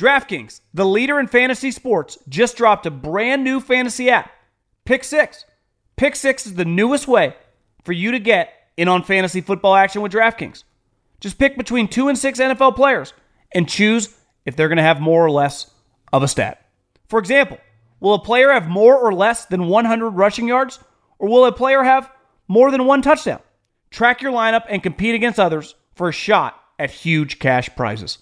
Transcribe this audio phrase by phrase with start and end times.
[0.00, 4.30] DraftKings, the leader in fantasy sports, just dropped a brand new fantasy app,
[4.86, 5.44] Pick Six.
[5.96, 7.36] Pick Six is the newest way
[7.84, 10.64] for you to get in on fantasy football action with DraftKings.
[11.20, 13.12] Just pick between two and six NFL players
[13.52, 15.70] and choose if they're going to have more or less
[16.14, 16.66] of a stat.
[17.08, 17.58] For example,
[18.00, 20.78] will a player have more or less than 100 rushing yards,
[21.18, 22.10] or will a player have
[22.48, 23.40] more than one touchdown?
[23.90, 28.16] Track your lineup and compete against others for a shot at huge cash prizes.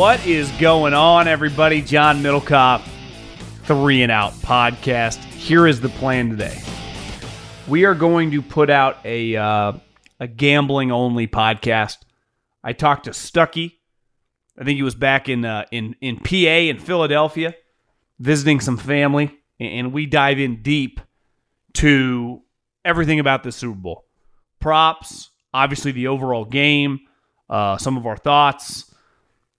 [0.00, 1.82] What is going on, everybody?
[1.82, 2.80] John Middlekauff,
[3.64, 5.22] Three and Out podcast.
[5.24, 6.58] Here is the plan today.
[7.68, 9.72] We are going to put out a uh,
[10.18, 11.98] a gambling only podcast.
[12.64, 13.74] I talked to Stuckey.
[14.58, 17.54] I think he was back in uh, in in PA in Philadelphia,
[18.18, 21.02] visiting some family, and we dive in deep
[21.74, 22.40] to
[22.86, 24.06] everything about the Super Bowl,
[24.60, 27.00] props, obviously the overall game,
[27.50, 28.89] uh, some of our thoughts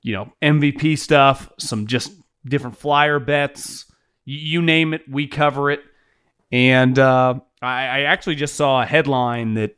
[0.01, 2.12] you know, MVP stuff, some just
[2.45, 3.85] different flyer bets.
[4.25, 5.81] You name it, we cover it.
[6.51, 9.78] And uh, I, I actually just saw a headline that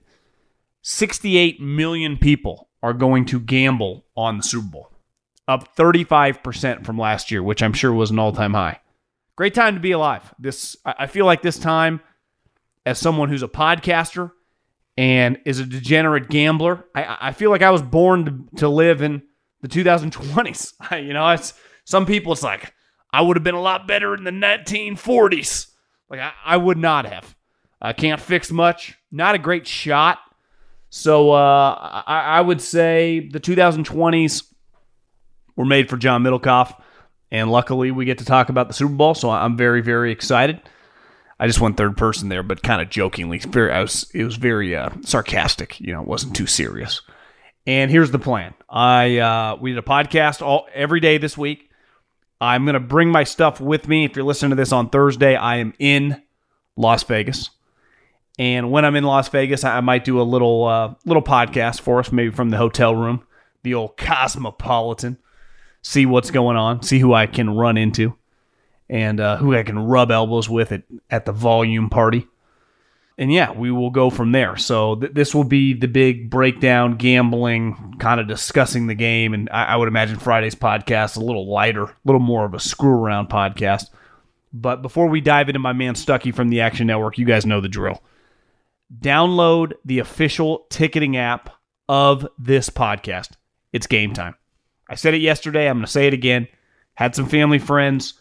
[0.82, 4.92] 68 million people are going to gamble on the Super Bowl,
[5.48, 8.80] up 35% from last year, which I'm sure was an all time high.
[9.36, 10.34] Great time to be alive.
[10.38, 12.02] This I feel like this time,
[12.86, 14.32] as someone who's a podcaster
[14.96, 19.02] and is a degenerate gambler, I, I feel like I was born to, to live
[19.02, 19.24] in
[19.64, 20.74] the 2020s.
[21.06, 21.54] you know, it's
[21.86, 22.34] some people.
[22.34, 22.74] It's like
[23.12, 25.68] I would have been a lot better in the 1940s.
[26.10, 27.36] Like I, I would not have.
[27.82, 28.96] I can't fix much.
[29.12, 30.20] Not a great shot.
[30.90, 34.44] So uh, I, I would say the 2020s
[35.56, 36.80] were made for John Middlekauff,
[37.32, 39.16] and luckily we get to talk about the Super Bowl.
[39.16, 40.62] So I'm very very excited.
[41.40, 43.40] I just went third person there, but kind of jokingly.
[43.40, 45.80] Very, I was it was very uh, sarcastic.
[45.80, 47.02] You know, it wasn't too serious.
[47.66, 48.54] And here's the plan.
[48.70, 51.70] I uh, we did a podcast all every day this week.
[52.42, 54.04] I'm going to bring my stuff with me.
[54.04, 56.22] If you're listening to this on Thursday, I am in
[56.76, 57.50] Las Vegas.
[58.38, 62.00] And when I'm in Las Vegas, I might do a little uh, little podcast for
[62.00, 63.24] us, maybe from the hotel room,
[63.64, 65.18] the old Cosmopolitan.
[65.82, 68.16] See what's going on, see who I can run into,
[68.90, 72.28] and uh, who I can rub elbows with at, at the volume party.
[73.18, 74.58] And yeah, we will go from there.
[74.58, 79.34] So th- this will be the big breakdown, gambling, kind of discussing the game.
[79.34, 82.60] And I, I would imagine Friday's podcast a little lighter, a little more of a
[82.60, 83.90] screw around podcast.
[84.52, 87.62] But before we dive into my man Stuckey from the Action Network, you guys know
[87.62, 88.02] the drill.
[89.00, 91.50] Download the official ticketing app
[91.90, 93.32] of this podcast.
[93.72, 94.36] It's Gametime.
[94.90, 95.68] I said it yesterday.
[95.68, 96.48] I'm going to say it again.
[96.96, 98.14] Had some family friends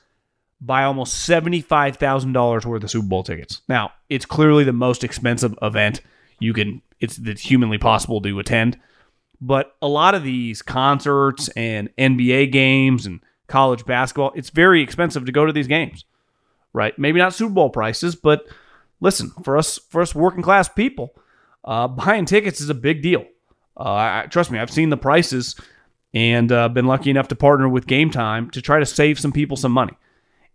[0.65, 3.63] buy almost $75,000 worth of Super Bowl tickets.
[3.69, 6.01] Now, it's clearly the most expensive event
[6.39, 8.79] you can it's that's humanly possible to attend.
[9.41, 15.27] But a lot of these concerts and NBA games and college basketball, it's very expensive
[15.27, 16.05] to go to these games.
[16.73, 16.97] Right?
[16.97, 18.47] Maybe not Super Bowl prices, but
[19.01, 21.15] listen, for us for us working class people,
[21.65, 23.27] uh, buying tickets is a big deal.
[23.77, 25.57] Uh, I, trust me, I've seen the prices
[26.15, 29.57] and uh, been lucky enough to partner with Gametime to try to save some people
[29.57, 29.95] some money.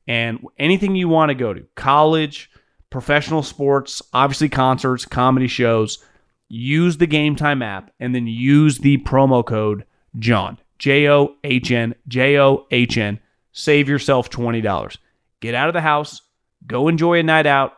[0.07, 2.50] And anything you want to go to, college,
[2.89, 6.04] professional sports, obviously concerts, comedy shows,
[6.48, 9.83] use the Gametime app and then use the promo code
[10.18, 13.19] John, J O H N, J O H N.
[13.51, 14.98] Save yourself $20.
[15.42, 16.21] Get out of the house,
[16.65, 17.74] go enjoy a night out,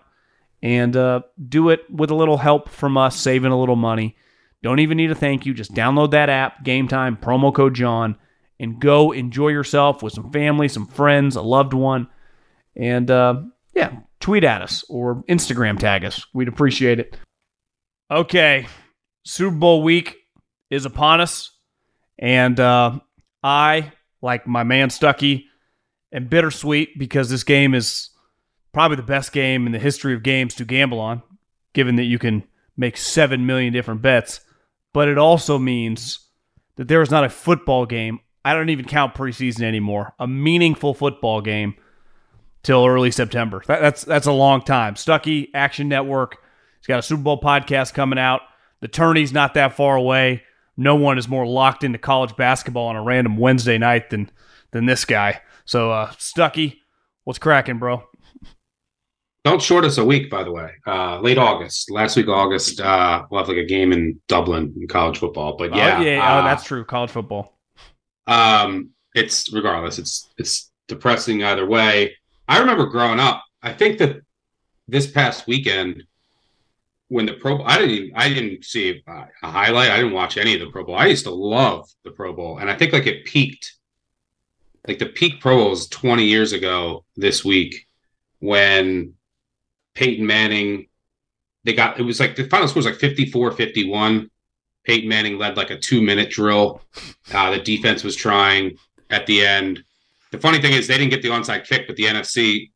[0.62, 4.16] and uh, do it with a little help from us, saving a little money.
[4.62, 5.54] Don't even need a thank you.
[5.54, 8.18] Just download that app, Gametime, promo code John,
[8.60, 12.08] and go enjoy yourself with some family, some friends, a loved one.
[12.76, 13.42] And uh,
[13.74, 16.26] yeah, tweet at us or Instagram tag us.
[16.34, 17.18] We'd appreciate it.
[18.12, 18.68] Okay,
[19.24, 20.18] Super Bowl week
[20.70, 21.52] is upon us.
[22.18, 23.00] And uh,
[23.44, 25.46] I, like my man Stuckey,
[26.12, 28.10] am bittersweet because this game is
[28.74, 31.22] probably the best game in the history of games to gamble on,
[31.74, 32.44] given that you can
[32.76, 34.42] make 7 million different bets.
[34.94, 36.20] But it also means
[36.76, 38.20] that there is not a football game.
[38.44, 40.14] I don't even count preseason anymore.
[40.20, 41.76] A meaningful football game
[42.64, 43.62] till early September.
[43.68, 44.96] That, that's that's a long time.
[44.96, 46.38] Stuckey Action Network.
[46.80, 48.42] He's got a Super Bowl podcast coming out.
[48.82, 50.44] The tourney's not that far away.
[50.78, 54.32] No one is more locked into college basketball on a random Wednesday night than
[54.72, 55.42] than this guy.
[55.66, 56.78] So uh, Stuckey,
[57.26, 58.04] what's cracking, bro?
[59.46, 60.72] Don't short us a week, by the way.
[60.86, 64.74] Uh, late August, last week of August, uh, we'll have like a game in Dublin
[64.80, 65.56] in college football.
[65.58, 66.84] But yeah, oh, yeah, uh, oh, that's true.
[66.84, 67.58] College football.
[68.28, 69.98] Um, it's regardless.
[69.98, 72.16] It's it's depressing either way.
[72.50, 73.44] I remember growing up.
[73.62, 74.22] I think that
[74.88, 76.04] this past weekend,
[77.08, 79.92] when the Pro, I didn't even, I didn't see a, highlight.
[79.92, 80.96] I didn't watch any of the Pro Bowl.
[80.96, 83.76] I used to love the Pro Bowl, and I think like it peaked.
[84.88, 87.86] Like the peak Pro Bowl was 20 years ago this week
[88.40, 89.14] when
[89.94, 90.88] Peyton Manning,
[91.66, 94.32] they got it was like the final score was like 54 51.
[94.86, 96.82] Peyton Manning led like a two minute drill.
[97.32, 98.78] Uh, the defense was trying
[99.12, 99.84] at the end.
[100.32, 102.72] The funny thing is, they didn't get the onside kick, but the NFC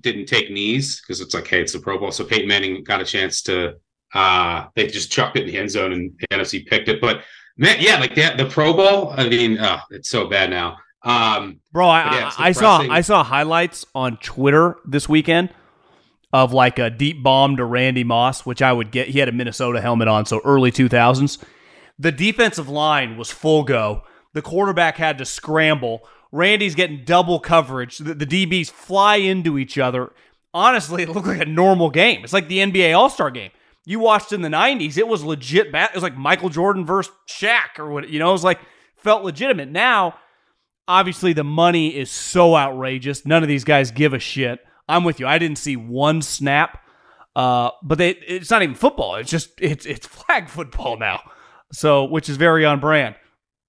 [0.00, 2.10] didn't take knees because it's like, hey, it's the Pro Bowl.
[2.10, 3.74] So Peyton Manning got a chance to,
[4.14, 7.00] uh, they just chucked it in the end zone and the NFC picked it.
[7.00, 7.22] But
[7.56, 10.76] man, yeah, like the, the Pro Bowl, I mean, oh, it's so bad now.
[11.02, 15.50] Um, Bro, I, yeah, I saw I saw highlights on Twitter this weekend
[16.32, 19.08] of like a deep bomb to Randy Moss, which I would get.
[19.08, 21.38] He had a Minnesota helmet on, so early 2000s.
[21.98, 24.02] The defensive line was full go.
[24.34, 26.06] The quarterback had to scramble.
[26.32, 27.98] Randy's getting double coverage.
[27.98, 30.12] The, the DBs fly into each other.
[30.52, 32.24] Honestly, it looked like a normal game.
[32.24, 33.50] It's like the NBA All Star game.
[33.84, 35.90] You watched in the 90s, it was legit bad.
[35.90, 38.58] It was like Michael Jordan versus Shaq or what, you know, it was like,
[38.96, 39.68] felt legitimate.
[39.68, 40.16] Now,
[40.88, 43.24] obviously, the money is so outrageous.
[43.24, 44.58] None of these guys give a shit.
[44.88, 45.26] I'm with you.
[45.26, 46.82] I didn't see one snap,
[47.34, 49.16] uh, but they, it's not even football.
[49.16, 51.20] It's just it's it's flag football now,
[51.72, 53.16] so which is very on brand.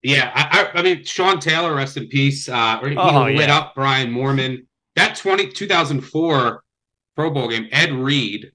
[0.04, 2.48] Yeah, I, I, I mean Sean Taylor, rest in peace.
[2.48, 3.58] Uh, he oh, lit yeah.
[3.58, 4.66] up Brian Moorman.
[4.96, 6.64] That 20, 2004
[7.16, 8.52] Pro Bowl game, Ed Reed,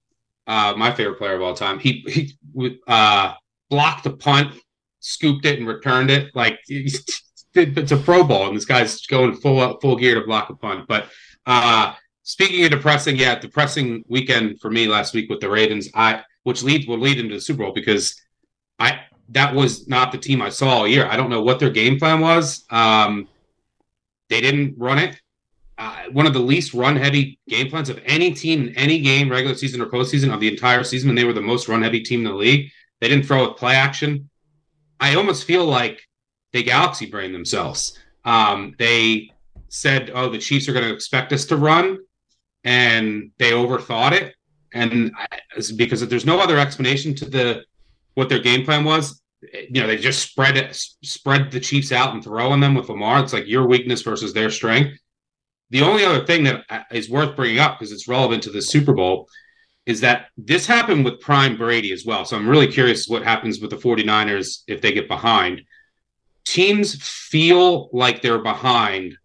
[0.47, 1.79] uh, my favorite player of all time.
[1.79, 3.35] He he uh,
[3.71, 4.55] blocked a punt,
[5.01, 6.35] scooped it, and returned it.
[6.35, 10.55] Like it's a Pro Bowl, and this guy's going full full gear to block a
[10.55, 10.87] punt.
[10.89, 11.07] But
[11.47, 11.95] uh,
[12.25, 15.89] Speaking of depressing, yeah, depressing weekend for me last week with the Ravens.
[15.95, 18.21] I which leads will lead into the Super Bowl because
[18.79, 21.07] I that was not the team I saw all year.
[21.07, 22.65] I don't know what their game plan was.
[22.71, 23.29] Um,
[24.29, 25.21] they didn't run it.
[25.79, 29.31] Uh, one of the least run heavy game plans of any team in any game,
[29.31, 31.09] regular season or postseason of the entire season.
[31.09, 32.71] And they were the most run heavy team in the league.
[33.01, 34.29] They didn't throw a play action.
[35.01, 36.01] I almost feel like
[36.53, 37.99] they galaxy brain themselves.
[38.25, 39.33] Um, they
[39.69, 41.99] said, "Oh, the Chiefs are going to expect us to run,"
[42.63, 44.35] and they overthought it.
[44.73, 45.13] And
[45.77, 47.65] because there's no other explanation to the
[48.15, 49.21] what their game plan was,
[49.53, 52.89] you know, they just spread it, spread the Chiefs out and throw on them with
[52.89, 53.23] Lamar.
[53.23, 54.99] It's like your weakness versus their strength.
[55.71, 58.93] The only other thing that uh, worth bringing up because it's relevant to the Super
[58.93, 59.29] Bowl
[59.87, 62.25] is that this happened with Prime Brady as well.
[62.25, 65.63] So I'm really curious what happens with the 49ers if they get behind.
[66.45, 69.17] Teams feel like they're behind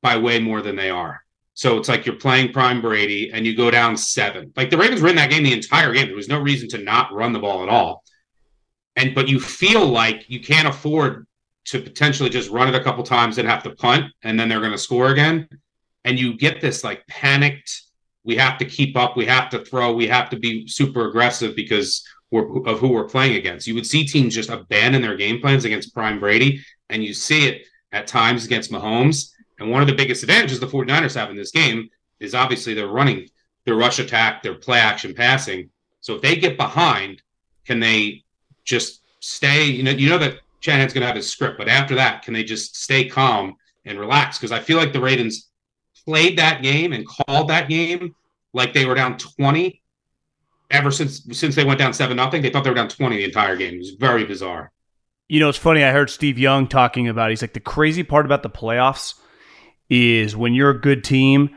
[0.00, 1.20] by way more than they are.
[1.52, 4.52] So it's like you're playing Prime Brady and you go down seven.
[4.56, 6.06] Like the Ravens were in that game the entire game.
[6.06, 8.02] There was no reason to not run the ball at all.
[8.96, 11.26] And but you feel like you can't afford
[11.66, 14.60] to potentially just run it a couple times and have to punt and then they're
[14.60, 15.48] going to score again.
[16.04, 17.82] And you get this like panicked
[18.24, 19.16] we have to keep up.
[19.16, 19.92] We have to throw.
[19.92, 23.66] We have to be super aggressive because of who we're playing against.
[23.66, 27.48] You would see teams just abandon their game plans against Prime Brady, and you see
[27.48, 29.32] it at times against Mahomes.
[29.58, 32.86] And one of the biggest advantages the 49ers have in this game is obviously they're
[32.86, 33.28] running
[33.64, 35.70] their rush attack, their play action passing.
[36.00, 37.22] So if they get behind,
[37.66, 38.24] can they
[38.70, 39.64] just stay?
[39.64, 42.32] You know, you know that Shanahan's going to have his script, but after that, can
[42.32, 44.38] they just stay calm and relax?
[44.38, 45.50] Because I feel like the Ravens
[46.04, 48.14] played that game and called that game
[48.52, 49.80] like they were down 20
[50.70, 52.42] ever since since they went down 7 nothing.
[52.42, 53.74] They thought they were down 20 the entire game.
[53.74, 54.72] It was very bizarre.
[55.28, 55.84] You know, it's funny.
[55.84, 57.30] I heard Steve Young talking about.
[57.30, 59.14] He's like the crazy part about the playoffs
[59.88, 61.50] is when you're a good team,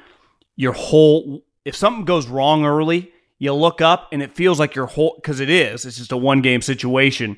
[0.56, 3.13] your whole if something goes wrong early,
[3.44, 5.86] you look up and it feels like your whole because it is.
[5.86, 7.38] It's just a one game situation.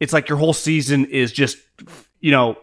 [0.00, 1.58] It's like your whole season is just
[2.20, 2.58] you know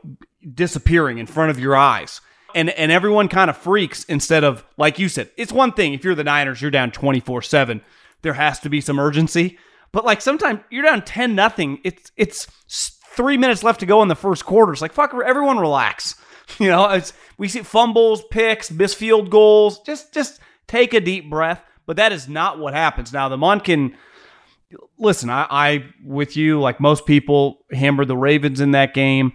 [0.53, 2.19] disappearing in front of your eyes
[2.53, 5.29] and and everyone kind of freaks instead of like you said.
[5.38, 7.81] It's one thing if you're the Niners, you're down 24-7.
[8.24, 9.57] There has to be some urgency.
[9.93, 11.79] But like sometimes you're down 10 nothing.
[11.86, 12.48] It's it's
[13.15, 14.74] 3 minutes left to go in the first quarter.
[14.74, 16.15] It's like fuck everyone relax.
[16.60, 19.79] You know, it's we see fumbles, picks, missed field goals.
[19.83, 21.63] Just just take a deep breath.
[21.91, 23.12] But that is not what happens.
[23.12, 23.95] Now the Monken
[24.98, 29.33] listen, I, I with you, like most people, hammered the Ravens in that game.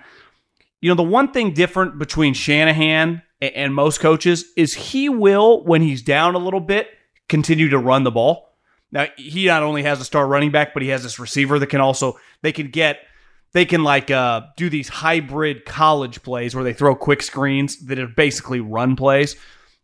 [0.80, 5.82] You know, the one thing different between Shanahan and most coaches is he will, when
[5.82, 6.88] he's down a little bit,
[7.28, 8.56] continue to run the ball.
[8.90, 11.66] Now, he not only has a star running back, but he has this receiver that
[11.66, 13.00] can also, they can get,
[13.52, 17.98] they can like uh, do these hybrid college plays where they throw quick screens that
[17.98, 19.36] are basically run plays.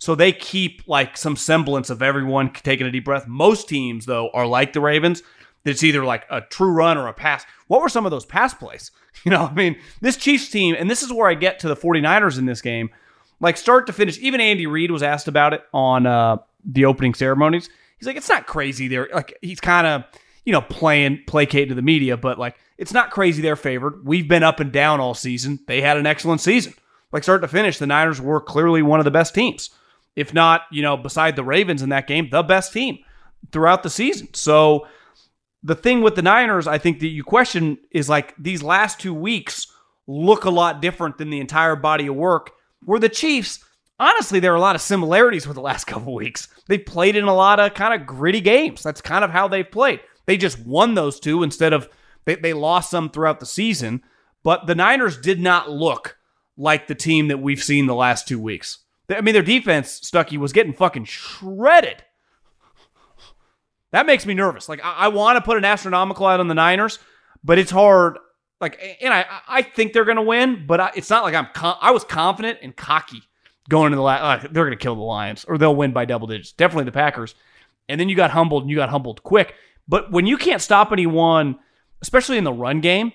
[0.03, 3.29] So they keep like some semblance of everyone taking a deep breath.
[3.29, 5.23] Most teams, though, are like the Ravens.
[5.65, 7.45] It's either like a true run or a pass.
[7.69, 8.91] What were some of those pass plays?
[9.25, 11.77] You know, I mean, this Chiefs team, and this is where I get to the
[11.77, 12.91] 49ers in this game,
[13.39, 14.19] like start to finish.
[14.19, 17.69] Even Andy Reid was asked about it on uh, the opening ceremonies.
[17.99, 19.09] He's like, it's not crazy there.
[19.15, 20.05] Like, he's kind of,
[20.45, 24.05] you know, playing, placating to the media, but like, it's not crazy they're favored.
[24.05, 25.61] We've been up and down all season.
[25.69, 26.75] They had an excellent season.
[27.13, 29.71] Like, start to finish, the Niners were clearly one of the best teams.
[30.17, 32.99] If not, you know, beside the Ravens in that game, the best team
[33.51, 34.33] throughout the season.
[34.35, 34.87] So,
[35.63, 39.15] the thing with the Niners, I think that you question is like these last two
[39.15, 39.69] weeks
[40.07, 42.51] look a lot different than the entire body of work.
[42.85, 43.65] Where the Chiefs,
[44.01, 46.49] honestly, there are a lot of similarities with the last couple weeks.
[46.69, 48.83] They've played in a lot of kind of gritty games.
[48.83, 50.01] That's kind of how they've played.
[50.27, 51.89] They just won those two instead of
[52.25, 54.03] they, they lost some throughout the season.
[54.43, 56.19] But the Niners did not look
[56.57, 58.79] like the team that we've seen the last two weeks.
[59.13, 62.05] I mean, their defense, Stuckey, was getting fucking shredded
[63.93, 64.69] that makes me nervous.
[64.69, 66.99] Like I, I want to put an astronomical out on the Niners,
[67.45, 68.19] but it's hard.
[68.61, 71.47] Like, and I I think they're going to win, but I, it's not like I'm.
[71.55, 73.23] Com- I was confident and cocky
[73.69, 74.45] going into the last.
[74.45, 76.53] Uh, they're going to kill the Lions or they'll win by double digits.
[76.53, 77.35] Definitely the Packers.
[77.89, 79.55] And then you got humbled and you got humbled quick.
[79.87, 81.59] But when you can't stop anyone,
[82.01, 83.13] especially in the run game,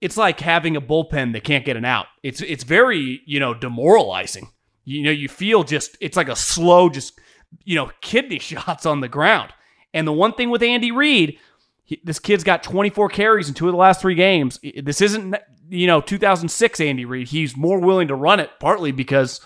[0.00, 2.06] it's like having a bullpen that can't get an out.
[2.22, 4.48] It's it's very you know demoralizing.
[4.88, 7.20] You know you feel just it's like a slow just
[7.64, 9.52] you know kidney shots on the ground.
[9.94, 11.38] And the one thing with Andy Reid,
[11.84, 14.60] he, this kid's got 24 carries in two of the last three games.
[14.82, 15.34] This isn't,
[15.70, 17.28] you know, 2006 Andy Reid.
[17.28, 19.40] He's more willing to run it, partly because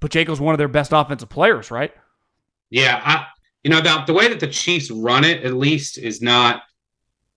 [0.00, 1.92] Pacheco's one of their best offensive players, right?
[2.68, 3.26] Yeah, I,
[3.64, 6.62] you know, the, the way that the Chiefs run it, at least, is not.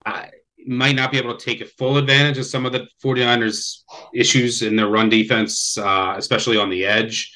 [0.04, 0.28] I
[0.66, 3.78] might not be able to take a full advantage of some of the 49ers
[4.14, 7.32] issues in their run defense, uh, especially on the edge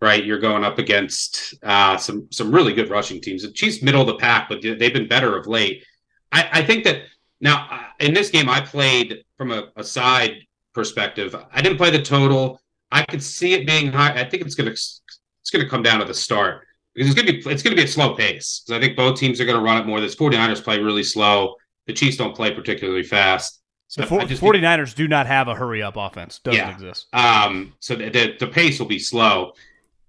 [0.00, 0.24] right?
[0.24, 3.42] You're going up against uh, some some really good rushing teams.
[3.42, 5.84] The Chiefs middle of the pack, but they've been better of late.
[6.32, 7.02] I, I think that
[7.40, 10.36] now uh, in this game, I played from a, a, side
[10.74, 11.34] perspective.
[11.52, 12.60] I didn't play the total.
[12.90, 14.12] I could see it being high.
[14.12, 17.50] I think it's gonna it's gonna come down to the start because it's gonna be
[17.50, 18.62] it's gonna be a slow pace.
[18.64, 20.00] Because I think both teams are gonna run it more.
[20.00, 21.54] This 49ers play really slow.
[21.86, 23.62] The Chiefs don't play particularly fast.
[23.88, 26.40] So the, for, 49ers do not have a hurry up offense.
[26.40, 26.72] Doesn't yeah.
[26.72, 27.06] exist.
[27.12, 29.52] Um, so the, the, the pace will be slow.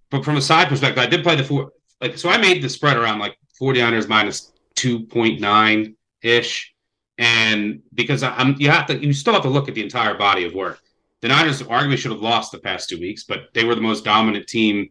[0.10, 1.72] But from a side perspective, I did play the four
[2.02, 6.74] like so I made the spread around like 49ers minus 2.9 ish.
[7.18, 10.46] And because I'm you have to you still have to look at the entire body
[10.46, 10.80] of work.
[11.22, 14.06] The Niners arguably should have lost the past two weeks, but they were the most
[14.06, 14.90] dominant team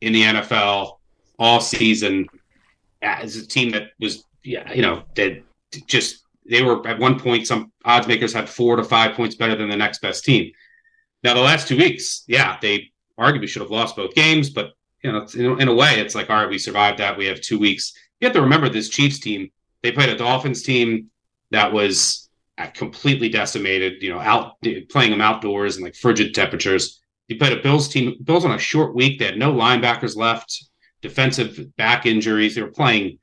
[0.00, 0.98] in the NFL
[1.38, 2.26] all season
[3.02, 5.42] as a team that was yeah, you know, that
[5.86, 9.56] just they were at one point some odds makers had four to five points better
[9.56, 10.52] than the next best team.
[11.22, 15.12] Now the last two weeks, yeah, they arguably should have lost both games, but you
[15.12, 17.16] know, in, in a way, it's like all right, we survived that.
[17.16, 17.94] We have two weeks.
[18.20, 19.50] You have to remember this Chiefs team.
[19.82, 21.10] They played a Dolphins team
[21.50, 24.02] that was uh, completely decimated.
[24.02, 24.56] You know, out
[24.90, 27.00] playing them outdoors in like frigid temperatures.
[27.28, 28.16] You played a Bills team.
[28.22, 29.18] Bills on a short week.
[29.18, 30.64] They had no linebackers left.
[31.02, 32.54] Defensive back injuries.
[32.54, 33.18] They were playing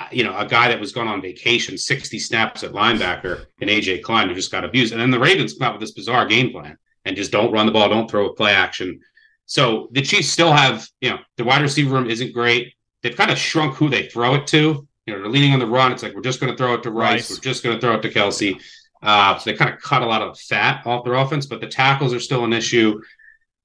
[0.00, 3.68] uh, you know, a guy that was going on vacation, 60 snaps at linebacker, and
[3.68, 4.92] AJ Klein who just got abused.
[4.92, 7.66] And then the Ravens come out with this bizarre game plan and just don't run
[7.66, 9.00] the ball, don't throw a play action.
[9.48, 12.74] So the Chiefs still have, you know, the wide receiver room isn't great.
[13.02, 14.86] They've kind of shrunk who they throw it to.
[15.06, 15.90] You know, they're leaning on the run.
[15.90, 17.30] It's like we're just going to throw it to Rice.
[17.30, 18.60] We're just going to throw it to Kelce.
[19.02, 21.66] Uh, so they kind of cut a lot of fat off their offense, but the
[21.66, 23.00] tackles are still an issue.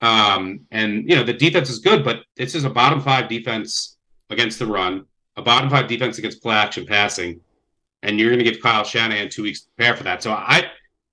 [0.02, 3.98] Um, and you know, the defense is good, but this is a bottom five defense
[4.30, 7.40] against the run a bottom five defense against play action passing,
[8.02, 10.22] and you're going to give Kyle Shanahan two weeks to prepare for that.
[10.22, 10.70] So I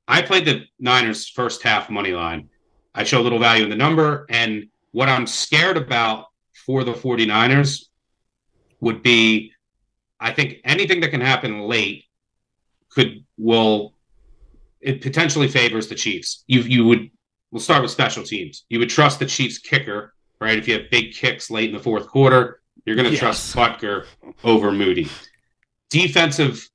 [0.09, 2.49] I played the Niners first half money line.
[3.01, 6.27] I show a little value in the number, and what I'm scared about
[6.67, 7.87] for the 49ers
[8.81, 9.53] would be
[10.21, 12.05] I think anything that can happen late
[12.91, 13.95] could will
[14.81, 16.45] it potentially favors the Chiefs.
[16.47, 17.11] You you would
[17.51, 18.65] we'll start with special teams.
[18.69, 20.59] You would trust the Chiefs kicker, right?
[20.59, 23.21] If you have big kicks late in the fourth quarter, you're going to yes.
[23.21, 24.07] trust Butker
[24.45, 25.09] over Moody.
[25.89, 26.69] Defensive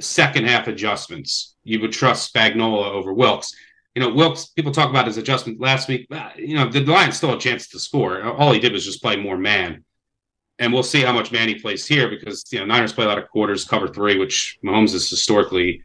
[0.00, 1.56] second half adjustments.
[1.64, 3.54] You would trust Spagnuolo over Wilks.
[3.94, 6.06] You know, Wilks, people talk about his adjustment last week.
[6.36, 8.22] You know, the Lions still had a chance to score.
[8.22, 9.84] All he did was just play more man.
[10.58, 13.08] And we'll see how much man he plays here because, you know, Niners play a
[13.08, 15.82] lot of quarters, cover three, which Mahomes has historically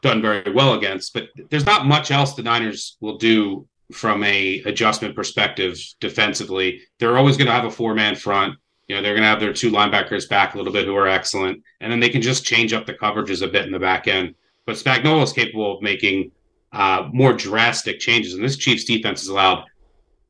[0.00, 1.12] done very well against.
[1.12, 6.82] But there's not much else the Niners will do from a adjustment perspective defensively.
[6.98, 8.56] They're always going to have a four man front.
[8.88, 11.08] You know, they're going to have their two linebackers back a little bit who are
[11.08, 14.06] excellent, and then they can just change up the coverages a bit in the back
[14.06, 14.34] end.
[14.64, 16.30] But Spagnuolo is capable of making
[16.72, 19.64] uh, more drastic changes, and this Chiefs defense has allowed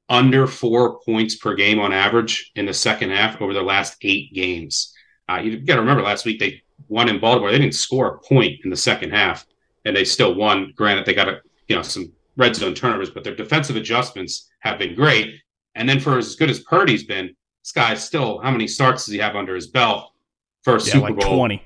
[0.09, 4.33] under four points per game on average in the second half over the last eight
[4.33, 4.94] games.
[5.29, 7.51] Uh, you got to remember last week they won in Baltimore.
[7.51, 9.44] They didn't score a point in the second half,
[9.85, 10.72] and they still won.
[10.77, 14.79] Granted, they got a you know some red zone turnovers, but their defensive adjustments have
[14.79, 15.35] been great.
[15.75, 19.12] And then for as good as Purdy's been, this guy still, how many starts does
[19.12, 20.12] he have under his belt
[20.62, 21.37] for a yeah, Super like Bowl?
[21.37, 21.62] 20.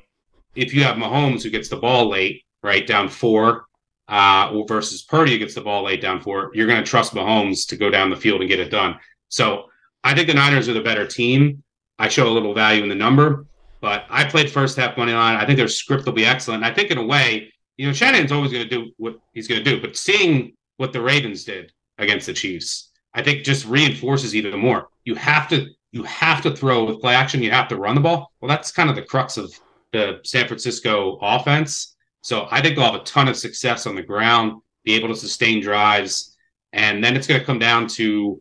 [0.54, 3.66] If you have Mahomes who gets the ball late, right, down four,
[4.10, 7.76] uh, versus Purdy gets the ball laid down for, you're going to trust Mahomes to
[7.76, 8.98] go down the field and get it done.
[9.28, 9.66] So
[10.02, 11.62] I think the Niners are the better team.
[11.98, 13.46] I show a little value in the number,
[13.80, 15.36] but I played first half money line.
[15.36, 16.64] I think their script will be excellent.
[16.64, 19.62] I think in a way, you know, Shannon's always going to do what he's going
[19.62, 24.34] to do, but seeing what the Ravens did against the Chiefs, I think just reinforces
[24.34, 24.88] even more.
[25.04, 27.42] You have to you have to throw with play action.
[27.42, 28.32] You have to run the ball.
[28.40, 29.52] Well, that's kind of the crux of
[29.92, 31.96] the San Francisco offense.
[32.22, 35.16] So I think they'll have a ton of success on the ground, be able to
[35.16, 36.36] sustain drives,
[36.72, 38.40] and then it's going to come down to,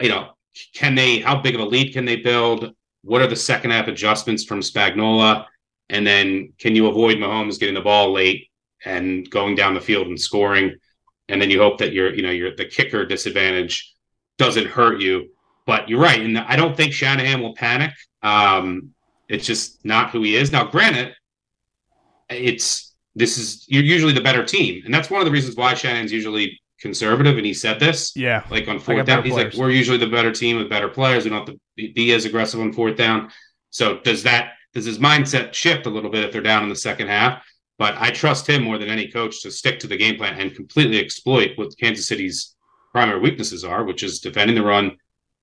[0.00, 0.30] you know,
[0.74, 1.20] can they?
[1.20, 2.74] How big of a lead can they build?
[3.02, 5.44] What are the second half adjustments from Spagnuolo?
[5.88, 8.50] And then can you avoid Mahomes getting the ball late
[8.84, 10.76] and going down the field and scoring?
[11.28, 13.94] And then you hope that your, you know, your the kicker disadvantage
[14.36, 15.28] doesn't hurt you
[15.68, 17.92] but you're right, and I don't think Shanahan will panic.
[18.22, 18.94] Um,
[19.28, 20.50] it's just not who he is.
[20.50, 21.14] Now, granted,
[22.30, 22.87] it's
[23.18, 26.12] this is you're usually the better team, and that's one of the reasons why Shannon's
[26.12, 27.36] usually conservative.
[27.36, 29.54] And he said this, yeah, like on fourth down, he's players.
[29.54, 31.24] like, we're usually the better team with better players.
[31.24, 33.30] We don't have to be as aggressive on fourth down.
[33.70, 36.76] So does that does his mindset shift a little bit if they're down in the
[36.76, 37.42] second half?
[37.78, 40.54] But I trust him more than any coach to stick to the game plan and
[40.54, 42.56] completely exploit what Kansas City's
[42.92, 44.96] primary weaknesses are, which is defending the run,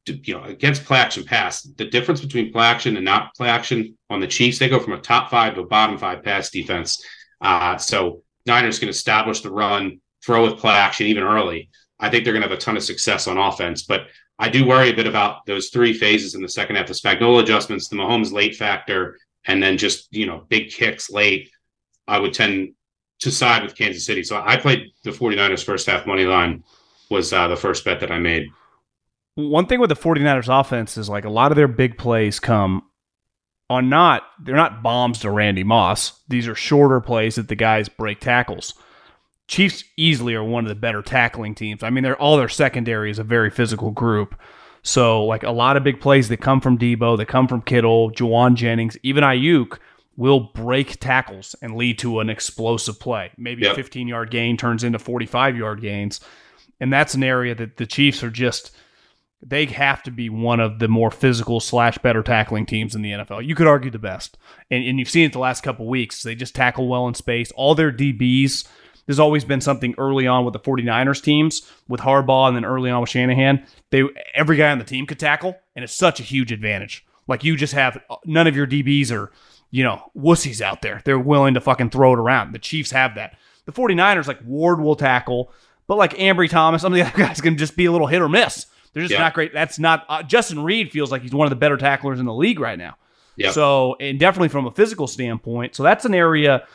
[0.06, 3.98] you know, against play action pass, the difference between play action and not play action
[4.10, 7.04] on the Chiefs, they go from a top five to a bottom five pass defense.
[7.42, 11.70] Uh, so Niners can establish the run, throw with play action even early.
[12.00, 14.66] I think they're going to have a ton of success on offense, but I do
[14.66, 17.96] worry a bit about those three phases in the second half: the Spagnuolo adjustments, the
[17.96, 21.50] Mahomes late factor, and then just you know big kicks late.
[22.08, 22.74] I would tend
[23.20, 24.24] to side with Kansas City.
[24.24, 26.64] So I played the 49ers first half money line
[27.10, 28.50] was uh, the first bet that I made
[29.36, 32.84] one thing with the 49ers offense is like a lot of their big plays come
[33.70, 36.20] on not they're not bombs to Randy Moss.
[36.28, 38.74] These are shorter plays that the guys break tackles.
[39.48, 41.84] Chiefs easily are one of the better tackling teams.
[41.84, 44.36] I mean, they're all their secondary is a very physical group.
[44.82, 48.12] So like a lot of big plays that come from Deebo, that come from Kittle,
[48.12, 49.80] Jauan Jennings, even Aiyuk
[50.18, 53.32] will break tackles and lead to an explosive play.
[53.38, 53.74] Maybe yep.
[53.74, 56.22] a 15 yard gain turns into 45 yard gains.
[56.80, 58.76] And that's an area that the Chiefs are just
[59.48, 63.12] they have to be one of the more physical slash better tackling teams in the
[63.12, 63.46] NFL.
[63.46, 64.38] You could argue the best.
[64.72, 66.24] And, and you've seen it the last couple weeks.
[66.24, 67.52] They just tackle well in space.
[67.52, 68.68] All their DBs
[69.06, 72.90] there's always been something early on with the 49ers teams with Harbaugh and then early
[72.90, 73.66] on with Shanahan.
[73.92, 74.04] They
[74.34, 77.06] every guy on the team could tackle, and it's such a huge advantage.
[77.28, 79.32] Like you just have none of your DBs are,
[79.72, 81.02] you know, wussies out there.
[81.06, 82.54] They're willing to fucking throw it around.
[82.54, 83.38] The Chiefs have that.
[83.66, 85.52] The 49ers, like Ward will tackle,
[85.88, 88.22] but like Ambry Thomas, some of the other guys can just be a little hit
[88.22, 88.68] or miss.
[88.96, 89.20] They're just yeah.
[89.20, 89.54] not great.
[89.54, 92.34] That's not uh, Justin Reid feels like he's one of the better tacklers in the
[92.34, 92.98] league right now.
[93.36, 93.54] Yep.
[93.54, 95.76] So, and definitely from a physical standpoint.
[95.76, 96.66] So that's an area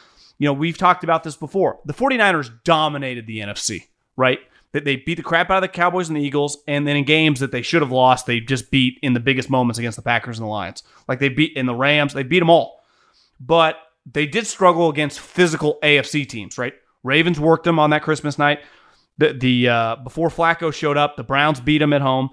[0.41, 1.81] you know, we've talked about this before.
[1.85, 4.41] The 49ers dominated the NFC, right?
[4.73, 7.05] That they beat the crap out of the Cowboys and the Eagles, and then in
[7.05, 10.03] games that they should have lost, they just beat in the biggest moments against the
[10.03, 10.83] Packers and the Lions.
[11.07, 12.83] Like they beat in the Rams, they beat them all.
[13.39, 13.77] But
[14.11, 16.73] they did struggle against physical AFC teams, right?
[17.03, 18.61] Ravens worked them on that Christmas night.
[19.21, 22.31] The the uh, before Flacco showed up, the Browns beat them at home,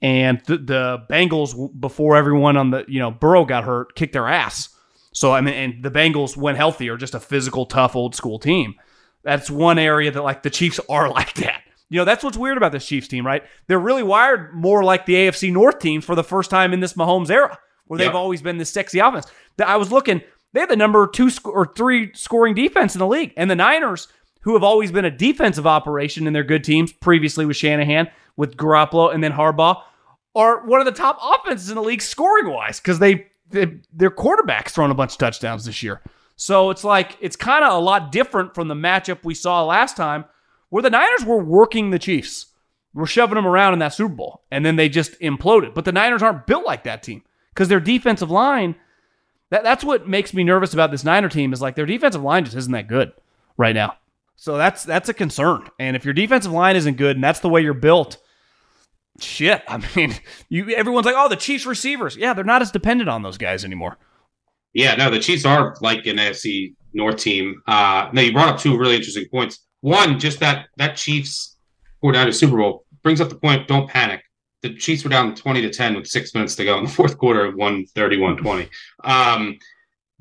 [0.00, 4.28] and the, the Bengals before everyone on the you know Burrow got hurt kicked their
[4.28, 4.68] ass.
[5.12, 8.38] So I mean, and the Bengals, when healthy, are just a physical, tough, old school
[8.38, 8.76] team.
[9.24, 11.62] That's one area that like the Chiefs are like that.
[11.88, 13.42] You know, that's what's weird about this Chiefs team, right?
[13.66, 16.92] They're really wired more like the AFC North teams for the first time in this
[16.92, 19.26] Mahomes era, where they've always been this sexy offense.
[19.60, 23.08] I was looking, they had the number two sc- or three scoring defense in the
[23.08, 24.06] league, and the Niners,
[24.40, 28.56] who have always been a defensive operation in their good teams, previously with Shanahan, with
[28.56, 29.82] Garoppolo, and then Harbaugh,
[30.34, 33.26] are one of the top offenses in the league scoring wise because they
[33.92, 36.00] their quarterback's thrown a bunch of touchdowns this year.
[36.36, 39.96] So it's like it's kind of a lot different from the matchup we saw last
[39.96, 40.24] time,
[40.68, 42.46] where the Niners were working the Chiefs,
[42.94, 45.74] were shoving them around in that Super Bowl, and then they just imploded.
[45.74, 47.22] But the Niners aren't built like that team
[47.52, 48.76] because their defensive line.
[49.50, 52.44] That, that's what makes me nervous about this Niner team is like their defensive line
[52.44, 53.12] just isn't that good
[53.56, 53.96] right now.
[54.40, 55.68] So that's that's a concern.
[55.78, 58.16] And if your defensive line isn't good and that's the way you're built,
[59.20, 59.62] shit.
[59.68, 60.14] I mean,
[60.48, 62.16] you everyone's like, oh, the Chiefs receivers.
[62.16, 63.98] Yeah, they're not as dependent on those guys anymore.
[64.72, 67.60] Yeah, no, the Chiefs are like an AFC North team.
[67.66, 69.58] Uh, now you brought up two really interesting points.
[69.82, 71.58] One, just that that Chiefs
[72.02, 73.68] 49ers Super Bowl brings up the point.
[73.68, 74.22] Don't panic.
[74.62, 77.18] The Chiefs were down twenty to ten with six minutes to go in the fourth
[77.18, 78.70] quarter of 131-20.
[79.04, 79.58] Um,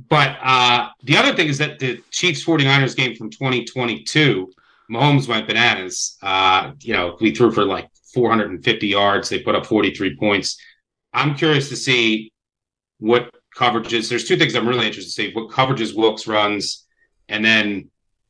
[0.08, 4.52] but uh, the other thing is that the Chiefs 49ers game from 2022,
[4.90, 6.18] Mahomes went bananas.
[6.22, 9.30] Uh, you know, we threw for like 450 yards.
[9.30, 10.58] They put up 43 points.
[11.14, 12.32] I'm curious to see
[13.00, 14.10] what coverages.
[14.10, 16.86] There's two things I'm really interested to see: what coverages Wilks runs,
[17.28, 17.90] and then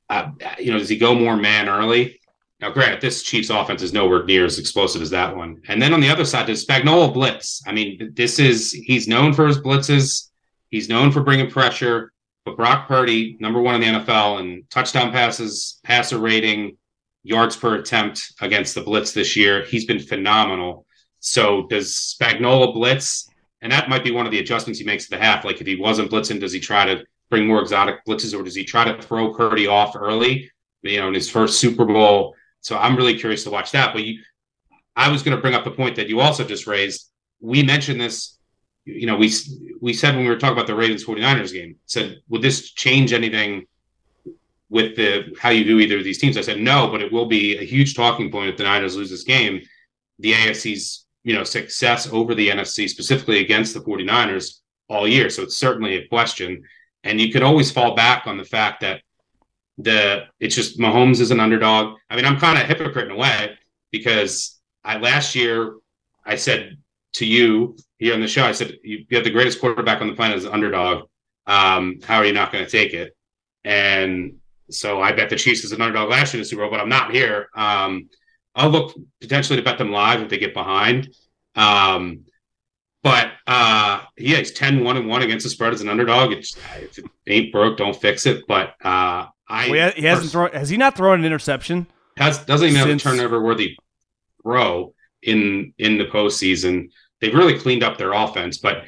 [0.09, 2.19] uh, you know, does he go more man early?
[2.59, 5.61] Now, granted, this Chiefs offense is nowhere near as explosive as that one.
[5.67, 7.61] And then on the other side, does Spagnuolo blitz?
[7.65, 10.28] I mean, this is he's known for his blitzes.
[10.69, 12.11] He's known for bringing pressure.
[12.45, 16.77] But Brock Purdy, number one in the NFL in touchdown passes, passer rating,
[17.23, 19.63] yards per attempt against the blitz this year.
[19.65, 20.85] He's been phenomenal.
[21.19, 23.29] So does Spagnuolo blitz?
[23.61, 25.43] And that might be one of the adjustments he makes at the half.
[25.43, 28.55] Like if he wasn't blitzing, does he try to bring more exotic blitzes or does
[28.55, 30.49] he try to throw Purdy off early,
[30.81, 32.35] you know, in his first Super Bowl?
[32.61, 33.93] So I'm really curious to watch that.
[33.93, 34.21] But you,
[34.95, 37.09] I was going to bring up the point that you also just raised.
[37.41, 38.38] We mentioned this,
[38.89, 39.31] you know, we
[39.81, 43.13] we said when we were talking about the Ravens 49ers game, said, would this change
[43.13, 43.65] anything
[44.69, 46.37] with the how you do either of these teams.
[46.37, 49.09] I said no, but it will be a huge talking point if the Niners lose
[49.09, 49.61] this game.
[50.19, 55.29] The AFC's you know success over the NFC, specifically against the 49ers all year.
[55.29, 56.63] So it's certainly a question.
[57.03, 59.01] And you could always fall back on the fact that
[59.77, 61.97] the it's just Mahomes is an underdog.
[62.09, 63.57] I mean, I'm kind of hypocrite in a way
[63.91, 65.75] because I last year
[66.25, 66.77] I said
[67.13, 70.07] to you here on the show, I said you, you have the greatest quarterback on
[70.07, 71.07] the planet as an underdog.
[71.47, 73.15] Um, how are you not going to take it?
[73.63, 74.35] And
[74.69, 76.79] so I bet the Chiefs is an underdog last year in the Super Bowl, but
[76.79, 77.49] I'm not here.
[77.55, 78.09] Um,
[78.55, 81.13] I'll look potentially to bet them live if they get behind.
[81.55, 82.25] Um,
[83.01, 86.33] but uh, yeah, he's 10 1 and 1 against the spread as an underdog.
[86.33, 88.45] It's, if it ain't broke, don't fix it.
[88.47, 89.69] But uh, I.
[89.69, 91.87] Well, he hasn't thrown, has he not thrown an interception?
[92.17, 93.03] Has, doesn't even since...
[93.03, 93.77] have a turnover worthy
[94.43, 96.89] throw in in the postseason.
[97.19, 98.83] They've really cleaned up their offense, but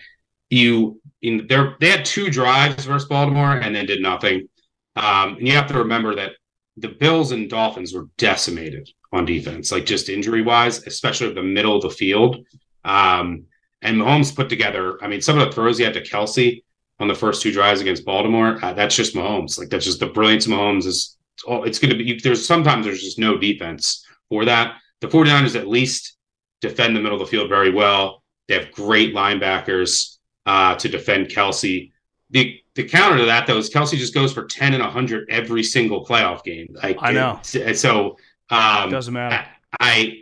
[0.50, 4.48] you in they had two drives versus Baltimore and then did nothing.
[4.96, 6.34] Um, and you have to remember that
[6.78, 11.44] the Bills and Dolphins were decimated on defense, like just injury wise, especially at the
[11.44, 12.46] middle of the field.
[12.84, 13.46] Um,
[13.82, 16.64] and Mahomes put together, I mean, some of the throws he had to Kelce
[17.00, 19.58] on the first two drives against Baltimore, uh, that's just Mahomes.
[19.58, 21.18] Like that's just the brilliance of Mahomes is
[21.48, 24.76] oh, it's going to be there's sometimes there's just no defense for that.
[25.00, 26.18] The 49ers at least
[26.62, 28.24] defend the middle of the field very well.
[28.48, 31.92] They have great linebackers uh, to defend Kelce.
[32.30, 35.64] The the counter to that though is Kelce just goes for 10 and 100 every
[35.64, 36.74] single playoff game.
[36.82, 37.40] Like I know.
[37.44, 38.18] So
[38.50, 39.46] um, doesn't matter.
[39.80, 40.18] I, I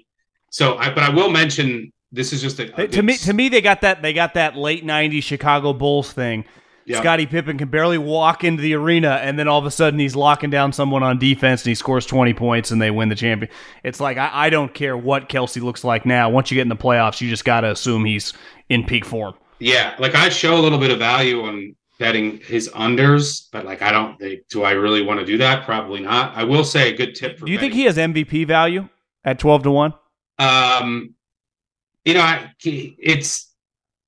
[0.50, 3.62] so I but I will mention this is just a, to me, to me, they
[3.62, 4.02] got that.
[4.02, 6.46] They got that late '90s Chicago Bulls thing.
[6.90, 7.02] Yeah.
[7.02, 10.16] Scottie Pippen can barely walk into the arena, and then all of a sudden he's
[10.16, 13.52] locking down someone on defense, and he scores 20 points, and they win the champion.
[13.84, 16.32] It's like I, I don't care what Kelce looks like now.
[16.32, 18.34] Once you get in the playoffs, you just got to assume he's
[18.70, 19.36] in peak form.
[19.60, 23.84] Yeah, like I show a little bit of value on betting his unders, but like
[23.84, 25.66] I don't think do I really want to do that?
[25.66, 26.36] Probably not.
[26.36, 28.90] I will say a good tip for Do you think he has MVP value
[29.24, 29.94] at 12 to one?
[30.40, 31.14] Um,
[32.04, 33.54] you know, I, it's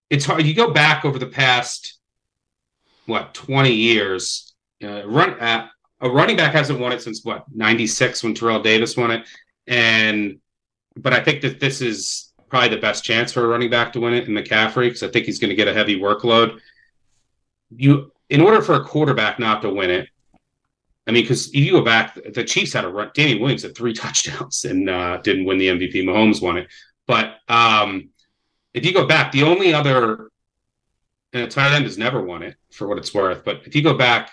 [0.10, 0.44] it's hard.
[0.44, 2.00] You go back over the past
[3.06, 4.54] what twenty years.
[4.84, 5.68] Uh, run uh,
[6.02, 9.28] a running back hasn't won it since what ninety six when Terrell Davis won it,
[9.68, 10.40] and
[10.96, 14.00] but I think that this is probably the best chance for a running back to
[14.00, 16.60] win it in McCaffrey because I think he's going to get a heavy workload.
[17.76, 20.10] You, in order for a quarterback not to win it,
[21.08, 23.12] I mean, because if you go back, the Chiefs had a run.
[23.14, 26.04] Danny Williams had three touchdowns and uh, didn't win the MVP.
[26.04, 26.68] Mahomes won it.
[27.08, 28.10] But um,
[28.74, 30.31] if you go back, the only other
[31.34, 33.44] and a tight end has never won it for what it's worth.
[33.44, 34.32] But if you go back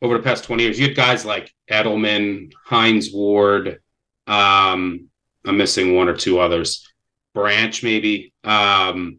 [0.00, 3.80] over the past 20 years, you had guys like Edelman, Hines Ward.
[4.26, 5.08] Um,
[5.44, 6.86] I'm missing one or two others.
[7.34, 8.32] Branch, maybe.
[8.44, 9.18] Um,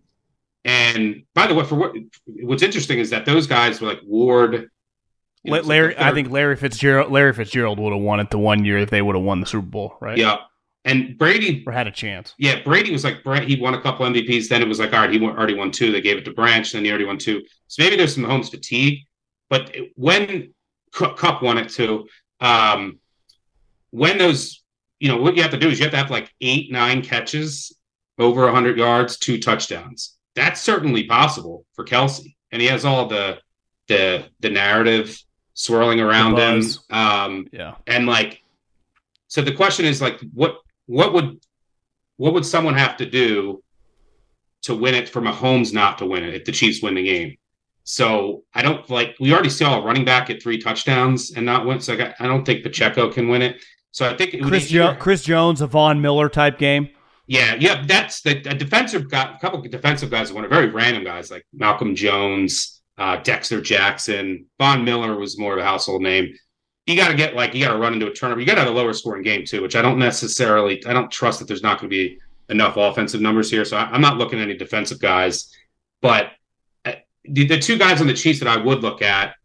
[0.65, 1.93] and by the way, for what
[2.25, 4.69] what's interesting is that those guys were like Ward.
[5.43, 8.29] you know, La- like Larry, I think Larry Fitzgerald, Larry Fitzgerald would have won it
[8.29, 10.17] the one year if they would have won the Super Bowl, right?
[10.17, 10.37] Yeah.
[10.85, 12.33] And Brady, had a chance.
[12.37, 14.49] yeah, Brady was like He won a couple MVPs.
[14.49, 15.91] Then it was like, all right, he won, already won two.
[15.91, 16.69] They gave it to Branch.
[16.69, 17.41] Then he already won two.
[17.67, 18.99] So maybe there's some Holmes fatigue.
[19.49, 20.53] But when
[20.91, 22.07] Kupp won it too,
[22.41, 22.99] um,
[23.91, 24.61] when those,
[24.99, 27.01] you know, what you have to do is you have to have like eight, nine
[27.01, 27.71] catches
[28.19, 30.17] over 100 yards, two touchdowns.
[30.35, 33.39] That's certainly possible for Kelce, and he has all the
[33.87, 35.17] the the narrative
[35.53, 36.63] swirling around him.
[36.89, 37.75] Um, Yeah.
[37.85, 38.41] and like
[39.27, 40.55] so the question is like what
[40.87, 41.39] what would
[42.17, 43.63] what would someone have to do
[44.63, 47.35] to win it for Mahomes not to win it if the Chiefs win the game?
[47.85, 51.65] So I don't like we already saw a running back at three touchdowns and not
[51.65, 51.79] win.
[51.81, 53.63] So I, got, I don't think Pacheco can win it.
[53.91, 56.89] So I think it Chris, either- jo- Chris Jones, a Von Miller type game.
[57.27, 59.33] yeah, yeah, that's the a defensive guy.
[59.35, 60.49] A couple of defensive guys won it.
[60.49, 65.63] Very random guys like Malcolm Jones, uh, Dexter Jackson, Von Miller was more of a
[65.63, 66.33] household name.
[66.85, 68.41] You got to get like you got to run into a turnover.
[68.41, 70.85] You got to have a lower scoring game too, which I don't necessarily.
[70.85, 72.19] I don't trust that there's not going to be
[72.49, 73.63] enough offensive numbers here.
[73.63, 75.55] So I, I'm not looking at any defensive guys.
[76.01, 76.31] But
[76.83, 76.93] uh,
[77.23, 79.35] the, the two guys on the Chiefs that I would look at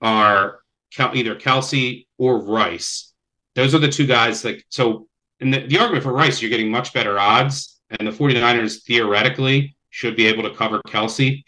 [0.00, 0.60] are
[0.98, 3.12] either Kelce or Rice.
[3.54, 4.44] Those are the two guys.
[4.44, 5.08] Like so,
[5.40, 9.76] and the, the argument for Rice, you're getting much better odds, and the 49ers theoretically
[9.90, 11.44] should be able to cover Kelce.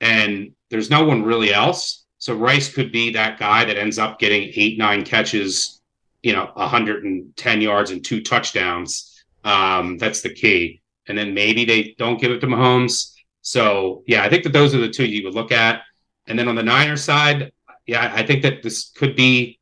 [0.00, 2.03] And there's no one really else.
[2.24, 5.82] So Rice could be that guy that ends up getting eight, nine catches,
[6.22, 9.22] you know, 110 yards and two touchdowns.
[9.44, 10.80] Um, that's the key.
[11.06, 13.12] And then maybe they don't give it to Mahomes.
[13.42, 15.82] So yeah, I think that those are the two you would look at.
[16.26, 17.52] And then on the Niners side,
[17.84, 19.58] yeah, I think that this could be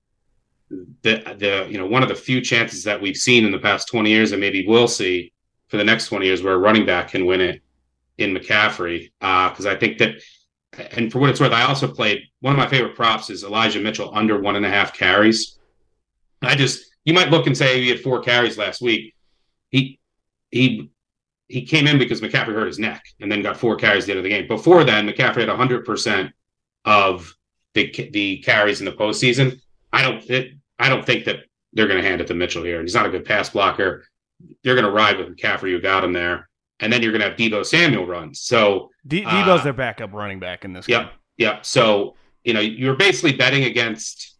[0.71, 3.89] the the you know one of the few chances that we've seen in the past
[3.89, 5.33] 20 years and maybe we'll see
[5.67, 7.61] for the next 20 years where a running back can win it
[8.19, 9.11] in McCaffrey.
[9.19, 10.23] Because I think that,
[10.79, 13.81] and for what it's worth, I also played one of my favorite props is Elijah
[13.81, 15.59] Mitchell under one and a half carries.
[16.41, 19.15] I just you might look and say he had four carries last week.
[19.71, 19.99] He
[20.51, 20.91] he
[21.49, 24.13] he came in because McCaffrey hurt his neck and then got four carries at the
[24.13, 24.49] end of the game.
[24.49, 26.33] Before then, McCaffrey had 100 percent
[26.85, 27.35] of
[27.75, 29.61] the the carries in the postseason.
[29.93, 31.41] I don't it, I don't think that
[31.73, 32.81] they're going to hand it to Mitchell here.
[32.81, 34.05] He's not a good pass blocker.
[34.65, 36.49] They're going to ride with McCaffrey, who got him there,
[36.83, 38.41] and then you're going to have Deebo Samuel runs.
[38.41, 41.01] So D- Uh, Deebo's their backup running back in this game.
[41.01, 41.13] Yep.
[41.39, 41.59] Yeah.
[41.63, 42.15] So,
[42.45, 44.37] you know, you're basically betting against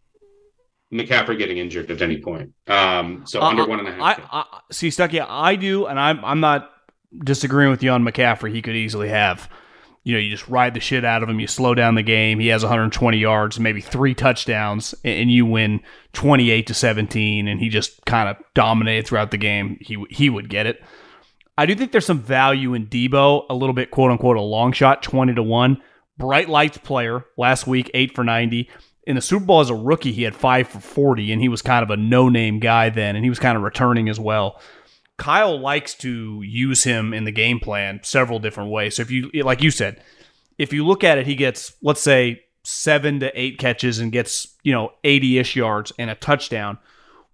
[0.93, 2.51] McCaffrey getting injured at any point.
[2.67, 4.19] Um, so Uh, under one and a half.
[4.31, 5.25] I, I see, Stuckey.
[5.27, 6.69] I do, and I'm I'm not
[7.23, 8.53] disagreeing with you on McCaffrey.
[8.53, 9.49] He could easily have,
[10.03, 11.39] you know, you just ride the shit out of him.
[11.39, 12.39] You slow down the game.
[12.39, 15.79] He has 120 yards, maybe three touchdowns, and, and you win
[16.13, 17.47] 28 to 17.
[17.47, 19.77] And he just kind of dominated throughout the game.
[19.81, 20.83] He he would get it.
[21.57, 24.71] I do think there's some value in Deebo, a little bit quote unquote a long
[24.71, 25.81] shot, 20 to one.
[26.17, 28.69] Bright lights player last week, eight for 90
[29.05, 31.61] in the Super Bowl as a rookie, he had five for 40, and he was
[31.61, 34.61] kind of a no name guy then, and he was kind of returning as well.
[35.17, 38.95] Kyle likes to use him in the game plan several different ways.
[38.95, 40.01] So if you, like you said,
[40.57, 44.55] if you look at it, he gets, let's say, seven to eight catches and gets,
[44.63, 46.77] you know, 80 ish yards and a touchdown.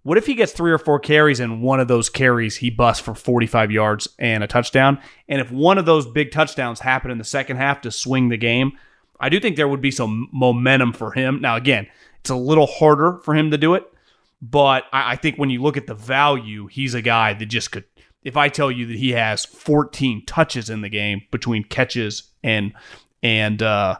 [0.02, 3.04] What if he gets three or four carries and one of those carries he busts
[3.04, 4.98] for 45 yards and a touchdown?
[5.28, 8.38] And if one of those big touchdowns happen in the second half to swing the
[8.38, 8.72] game,
[9.20, 11.40] I do think there would be some momentum for him.
[11.42, 11.86] Now, again,
[12.20, 13.84] it's a little harder for him to do it,
[14.40, 17.70] but I, I think when you look at the value, he's a guy that just
[17.72, 17.84] could.
[18.22, 22.72] If I tell you that he has 14 touches in the game between catches and
[23.22, 23.98] and uh,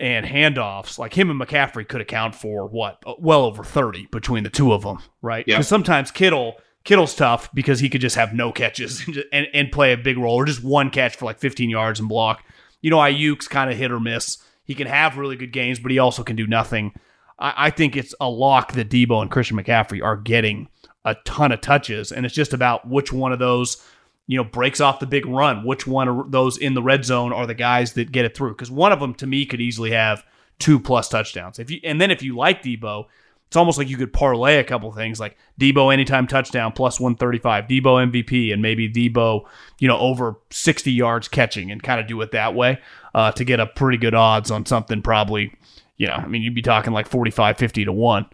[0.00, 4.42] and handoffs, like him and McCaffrey could account for what uh, well over 30 between
[4.44, 5.44] the two of them, right?
[5.46, 5.68] Because Yeah.
[5.68, 9.70] sometimes Kittle Kittle's tough because he could just have no catches and, just- and, and
[9.70, 12.42] play a big role or just one catch for like 15 yards and block.
[12.80, 14.38] You know, Aiyuk's kind of hit or miss.
[14.64, 16.94] He can have really good games, but he also can do nothing.
[17.38, 20.68] I, I think it's a lock that Deebo and Christian McCaffrey are getting
[21.04, 23.82] a ton of touches, and it's just about which one of those,
[24.30, 25.64] you know, breaks off the big run.
[25.64, 28.50] Which one of those in the red zone are the guys that get it through?
[28.50, 30.24] Because one of them, to me, could easily have
[30.60, 31.58] two plus touchdowns.
[31.58, 33.06] If you and then if you like Deebo,
[33.48, 37.64] it's almost like you could parlay a couple things like Deebo anytime touchdown plus 135,
[37.64, 39.42] Deebo MVP, and maybe Deebo,
[39.80, 42.78] you know, over 60 yards catching and kind of do it that way
[43.14, 45.52] uh, to get a pretty good odds on something probably,
[45.96, 48.26] you know, I mean, you'd be talking like 45, 50 to 1.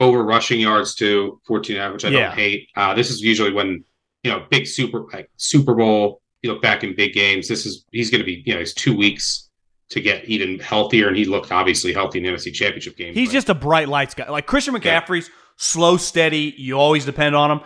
[0.00, 2.04] over rushing yards to 14 average.
[2.04, 2.26] I Yeah.
[2.28, 2.68] don't hate.
[2.76, 3.84] Uh, this is usually when
[4.22, 6.20] you know big super like Super Bowl.
[6.42, 7.48] You look back in big games.
[7.48, 9.48] This is he's going to be you know he's two weeks
[9.90, 13.14] to get even healthier, and he looked obviously healthy in the NFC Championship game.
[13.14, 14.28] He's but- just a bright lights guy.
[14.30, 16.54] Like Christian McCaffrey's slow, steady.
[16.56, 17.60] You always depend on him.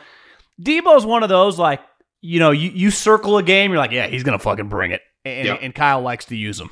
[0.60, 1.80] Deebo's one of those like
[2.20, 3.70] you know you, you circle a game.
[3.70, 5.54] You're like, yeah, he's gonna fucking bring it, and, Yeah.
[5.54, 6.70] and Kyle likes to use him.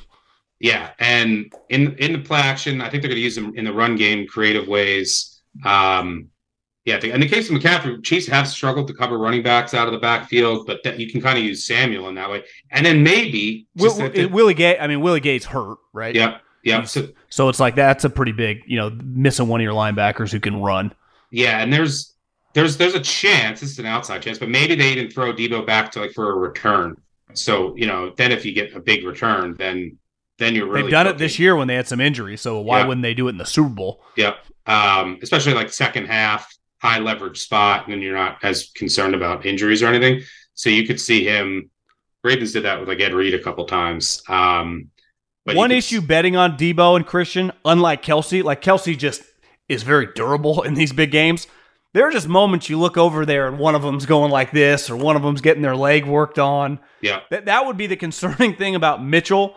[0.59, 3.65] Yeah, and in in the play action, I think they're going to use him in
[3.65, 5.41] the run game, creative ways.
[5.65, 6.29] Um,
[6.85, 9.93] yeah, in the case of McCaffrey, Chiefs have struggled to cover running backs out of
[9.93, 13.01] the backfield, but that you can kind of use Samuel in that way, and then
[13.03, 13.97] maybe Will,
[14.29, 14.77] Willie Gay.
[14.77, 16.13] I mean, Willie Gay's hurt, right?
[16.15, 16.87] Yep, yep.
[16.87, 20.31] So, So it's like that's a pretty big, you know, missing one of your linebackers
[20.31, 20.93] who can run.
[21.31, 22.13] yeah, and there's
[22.53, 23.63] there's there's a chance.
[23.63, 26.35] Is an outside chance, but maybe they even throw Deebo back to like for a
[26.35, 26.95] return.
[27.33, 29.97] So you know, then if you get a big return, then
[30.37, 32.41] then you're really They've done it this year when they had some injuries.
[32.41, 32.87] So why Yeah.
[32.87, 34.03] wouldn't they do it in the Super Bowl?
[34.17, 34.37] Yep.
[34.67, 39.45] Um, especially like second half, high leverage spot, and then you're not as concerned about
[39.45, 40.21] injuries or anything.
[40.53, 41.69] So you could see him.
[42.23, 44.23] Ravens did that with like Ed Reed a couple times.
[44.27, 44.89] Um,
[45.45, 49.21] but One could- issue betting on Deebo and Christian, unlike Kelce, like Kelce just
[49.69, 51.47] is very durable in these big games.
[51.93, 54.89] There are just moments you look over there and one of them's going like this,
[54.89, 56.79] or one of them's getting their leg worked on.
[57.01, 59.55] Yeah, That that would be the concerning thing about Mitchell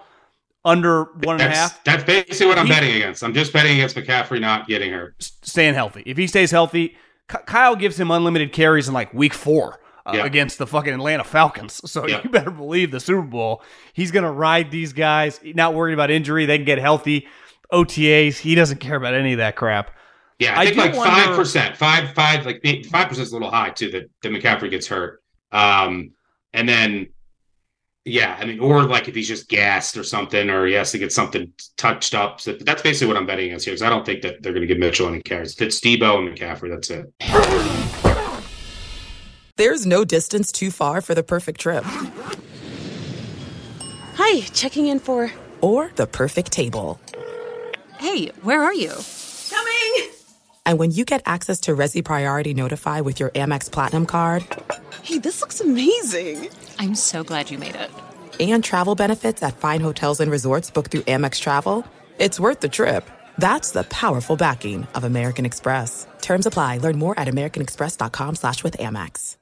[0.64, 1.84] under one and a that's half.
[1.84, 3.22] that's basically what I'm He- betting against.
[3.24, 5.14] I'm just betting against McCaffrey not getting hurt.
[5.20, 6.02] staying healthy.
[6.06, 6.96] If he stays healthy,
[7.28, 10.24] Kyle gives him unlimited carries in like week four uh, Yeah.
[10.24, 11.80] against the fucking Atlanta Falcons.
[11.90, 12.20] So Yeah.
[12.24, 13.62] you better believe the Super Bowl,
[13.92, 16.46] he's going to ride these guys, not worried about injury.
[16.46, 17.26] They can get healthy.
[17.72, 19.90] OTAs, he doesn't care about any of that crap.
[20.38, 23.70] Yeah, I think like five percent, five five like five percent is a little high
[23.70, 23.90] too.
[23.90, 26.12] That that McCaffrey gets hurt, um,
[26.54, 27.08] and then
[28.08, 30.98] yeah, I mean, or like if he's just gassed or something, or he has to
[30.98, 32.40] get something touched up.
[32.40, 34.62] So that's basically what I'm betting against here because I don't think that they're going
[34.62, 35.56] to give Mitchell any carries.
[35.60, 36.70] It's Deebo and McCaffrey.
[36.70, 37.06] That's it.
[39.56, 41.84] There's no distance too far for the perfect trip
[44.14, 45.30] Hi, checking in for.
[45.60, 47.00] or the perfect table.
[47.98, 48.92] Hey, where are you?
[49.50, 50.10] Coming!
[50.66, 54.44] And when you get access to Resy Priority Notify with your Amex Platinum card
[55.02, 56.48] Hey, this looks amazing.
[56.78, 57.90] I'm so glad you made it.
[58.40, 61.84] and travel benefits at fine hotels and resorts booked through Amex Travel,
[62.18, 63.10] it's worth the trip.
[63.36, 66.06] That's the powerful backing of American Express.
[66.20, 66.78] Terms apply.
[66.78, 69.36] Learn more at americanexpress.com slash with Amex.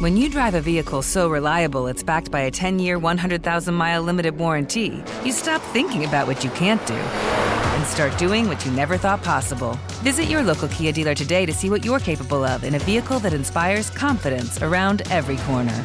[0.00, 4.02] When you drive a vehicle so reliable it's backed by a 10 year, 100,000 mile
[4.02, 8.72] limited warranty, you stop thinking about what you can't do and start doing what you
[8.72, 9.78] never thought possible.
[10.02, 13.18] Visit your local Kia dealer today to see what you're capable of in a vehicle
[13.20, 15.84] that inspires confidence around every corner.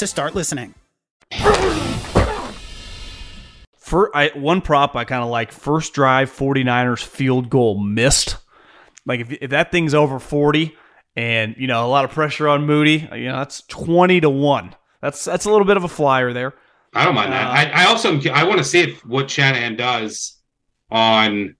[0.00, 0.74] to start listening.
[3.76, 8.36] For I, one prop I kind of like first drive 49ers field goal missed.
[9.06, 10.76] Like if, if that thing's over 40
[11.16, 13.08] and you know a lot of pressure on Moody.
[13.12, 14.74] You know that's twenty to one.
[15.00, 16.54] That's that's a little bit of a flyer there.
[16.94, 17.46] I don't mind that.
[17.46, 20.38] Uh, I, I also I want to see if what Shanahan does
[20.90, 21.56] on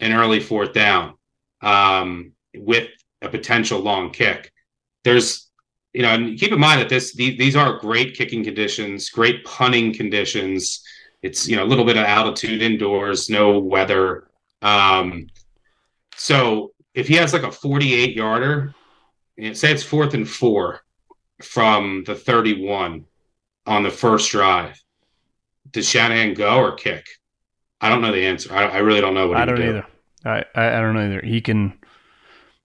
[0.00, 1.14] an early fourth down
[1.60, 2.88] um, with
[3.20, 4.52] a potential long kick.
[5.04, 5.50] There's
[5.92, 9.44] you know, and keep in mind that this these, these are great kicking conditions, great
[9.44, 10.82] punting conditions.
[11.22, 14.28] It's you know a little bit of altitude indoors, no weather.
[14.62, 15.28] Um,
[16.16, 18.74] so if he has like a 48 yarder,
[19.38, 20.80] and say it's fourth and four
[21.42, 23.04] from the 31
[23.66, 24.80] on the first drive,
[25.70, 27.06] does Shanahan go or kick?
[27.80, 28.54] I don't know the answer.
[28.54, 29.68] I, I really don't know what I don't do.
[29.68, 29.86] either.
[30.24, 31.20] I I don't know either.
[31.20, 31.78] He can.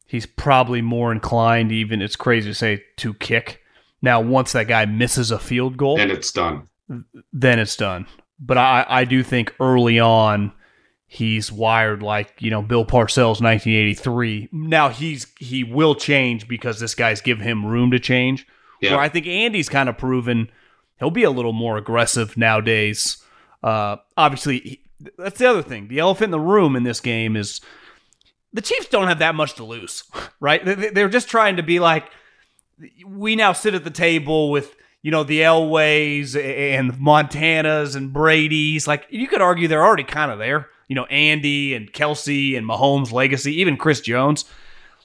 [0.08, 3.62] He's probably more inclined, even it's crazy to say, to kick.
[4.02, 6.68] Now, once that guy misses a field goal, And it's done.
[7.34, 8.08] then it's done.
[8.40, 10.54] But I, I do think early on
[11.10, 14.50] he's wired like you know Bill Parcells 1983.
[14.52, 18.46] Now he's he will change because this guy's give him room to change.
[18.82, 18.92] Yeah.
[18.92, 20.50] Where I think Andy's kind of proven
[21.00, 23.18] he'll be a little more aggressive nowadays.
[23.64, 24.82] Uh, obviously, he,
[25.18, 25.88] that's the other thing.
[25.88, 27.60] The elephant in the room in this game is
[28.58, 30.04] the Chiefs don't have that much to lose,
[30.40, 30.64] right?
[30.66, 32.06] They- they- They're just trying to be like,
[33.06, 38.88] we now sit at the table with you know the Elways and Montanas and Brady's.
[38.88, 40.68] Like you could argue they're already kind of there.
[40.88, 44.46] You know Andy and Kelce and Mahomes' legacy, even Chris Jones.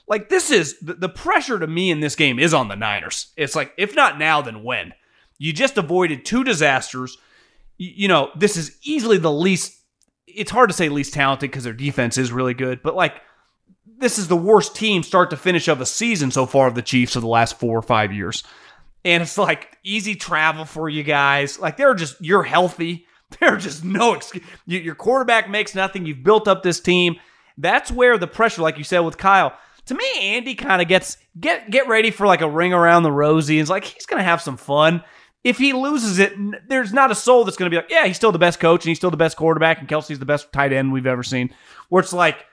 [0.07, 3.31] Like this is the pressure to me in this game is on the Niners.
[3.37, 4.93] It's like if not now, then when?
[5.39, 7.17] You just avoided two disasters.
[7.77, 9.79] You know this is easily the least.
[10.27, 13.21] It's hard to say least talented because their defense is really good, but like
[13.85, 16.81] this is the worst team start to finish of a season so far of the
[16.81, 18.43] Chiefs of the last four or five years.
[19.05, 21.59] And it's like easy travel for you guys.
[21.59, 23.07] Like they're just you're healthy.
[23.39, 24.43] There are just no excuse.
[24.67, 26.05] Your quarterback makes nothing.
[26.05, 27.15] You've built up this team.
[27.57, 29.57] That's where the pressure, like you said with Kyle.
[29.87, 33.11] To me, Andy kind of gets get get ready for like a ring around the
[33.11, 33.59] rosy.
[33.59, 35.03] It's like he's gonna have some fun.
[35.43, 36.33] If he loses it,
[36.69, 38.89] there's not a soul that's gonna be like, yeah, he's still the best coach and
[38.89, 41.49] he's still the best quarterback and Kelce's the best tight end we've ever seen.
[41.89, 42.45] Where it's like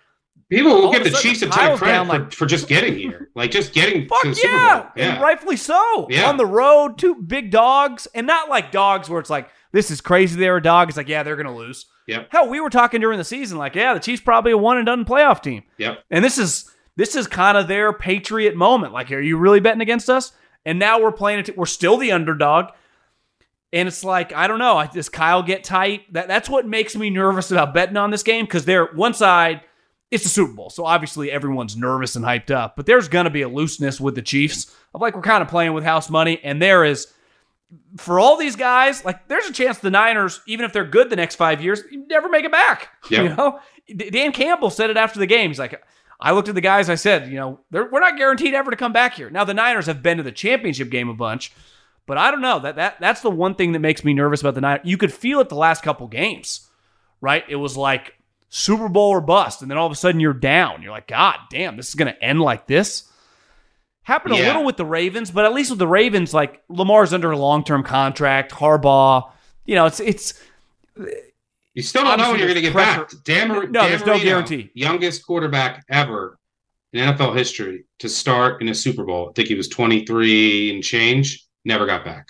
[0.50, 2.66] People will All give the sudden, Chiefs a ton of credit for, like- for just
[2.68, 4.90] getting here, like just getting Fuck to the Super yeah, Bowl.
[4.96, 6.06] Yeah, and rightfully so.
[6.10, 6.28] Yeah.
[6.28, 10.00] On the road, two big dogs, and not like dogs where it's like this is
[10.00, 10.38] crazy.
[10.38, 10.88] They're a dog.
[10.88, 11.86] It's like yeah, they're gonna lose.
[12.08, 12.28] Yep.
[12.30, 14.86] Hell, we were talking during the season like yeah, the Chiefs probably a one and
[14.86, 15.62] done playoff team.
[15.78, 16.02] Yep.
[16.10, 18.92] And this is this is kind of their patriot moment.
[18.92, 20.32] Like, are you really betting against us?
[20.66, 21.56] And now we're playing it.
[21.56, 22.72] We're still the underdog.
[23.72, 24.76] And it's like I don't know.
[24.78, 26.12] I- Does Kyle get tight?
[26.12, 29.60] That that's what makes me nervous about betting on this game because they're one side.
[30.10, 32.74] It's the Super Bowl, so obviously everyone's nervous and hyped up.
[32.76, 35.48] But there's going to be a looseness with the Chiefs of like we're kind of
[35.48, 37.06] playing with house money, and there is
[37.96, 39.04] for all these guys.
[39.04, 42.06] Like there's a chance the Niners, even if they're good the next five years, you
[42.08, 42.88] never make it back.
[43.08, 43.22] Yeah.
[43.22, 43.60] You know,
[44.10, 45.50] Dan Campbell said it after the game.
[45.50, 45.80] He's like,
[46.20, 46.90] I looked at the guys.
[46.90, 49.30] I said, you know, we're not guaranteed ever to come back here.
[49.30, 51.52] Now the Niners have been to the championship game a bunch,
[52.06, 54.54] but I don't know that that that's the one thing that makes me nervous about
[54.54, 54.82] the Niners.
[54.84, 56.68] You could feel it the last couple games,
[57.20, 57.44] right?
[57.48, 58.14] It was like
[58.50, 60.82] Super Bowl or bust, and then all of a sudden you're down.
[60.82, 63.04] You're like, God damn, this is going to end like this.
[64.02, 67.30] Happened a little with the Ravens, but at least with the Ravens, like Lamar's under
[67.30, 68.50] a long term contract.
[68.52, 69.30] Harbaugh,
[69.66, 70.42] you know, it's it's
[71.74, 73.10] You still don't know when you're going to get Pressure- back.
[73.24, 74.70] Dan, Mar- No, there's no guarantee.
[74.74, 76.38] Youngest quarterback ever
[76.92, 79.28] in NFL history to start in a Super Bowl.
[79.28, 81.46] I think he was 23 and change.
[81.64, 82.26] Never got back.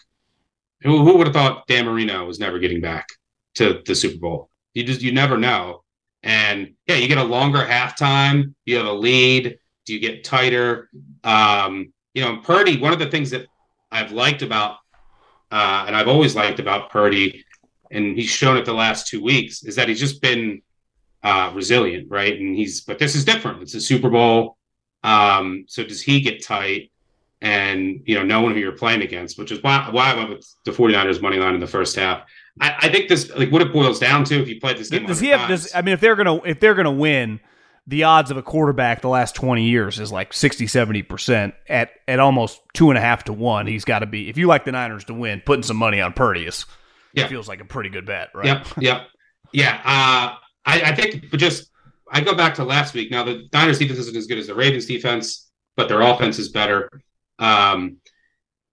[0.83, 3.07] Who, who would have thought Dan Marino was never getting back
[3.55, 4.51] to the Super Bowl?
[4.75, 5.83] You just you never know.
[6.23, 8.55] And yeah, you get a longer halftime.
[8.65, 9.59] You have a lead.
[9.87, 10.91] Do you get tighter?
[11.25, 12.79] Um, you know, Purdy.
[12.79, 13.47] One of the things that
[13.91, 14.77] I've liked about,
[15.51, 17.45] uh, and I've always liked about Purdy,
[17.91, 20.63] and he's shown it the last two weeks, is that he's just been
[21.23, 22.39] uh, resilient, right?
[22.39, 23.63] And he's, but this is different.
[23.63, 24.57] It's a Super Bowl.
[25.03, 26.91] Um, so does he get tight?
[27.43, 30.55] And you know, knowing who you're playing against, which is why why I went with
[30.67, 32.25] the 49ers money line in the first half.
[32.61, 35.07] I, I think this like what it boils down to if you played this game.
[35.07, 35.41] does he have?
[35.49, 37.41] times, Does I mean, if they're gonna if they're gonna win,
[37.87, 41.91] the odds of a quarterback the last twenty years is like 60, 70 percent at
[42.09, 43.67] at almost two and a half to one.
[43.67, 44.29] He's got to be.
[44.29, 46.67] If you like the Niners to win, putting some money on Purdy is
[47.15, 47.29] Yeah.
[47.29, 48.47] feels like a pretty good bet, right?
[48.47, 49.07] Yep, yep,
[49.53, 49.81] yeah.
[49.85, 50.35] Uh,
[50.67, 51.71] I, I think, but just
[52.13, 53.11] I go back to last week.
[53.11, 56.51] Now the Niners defense isn't as good as the Ravens defense, but their offense is
[56.51, 56.91] better.
[57.39, 57.97] Um,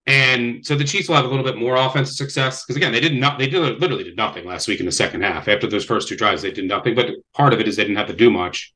[0.08, 3.01] and so the Chiefs will have a little bit more offensive success because again, they
[3.01, 5.49] did not, they did literally did nothing last week in the second half.
[5.49, 6.95] After those first two drives, they did nothing.
[6.95, 8.74] But part of it is they didn't have to do much.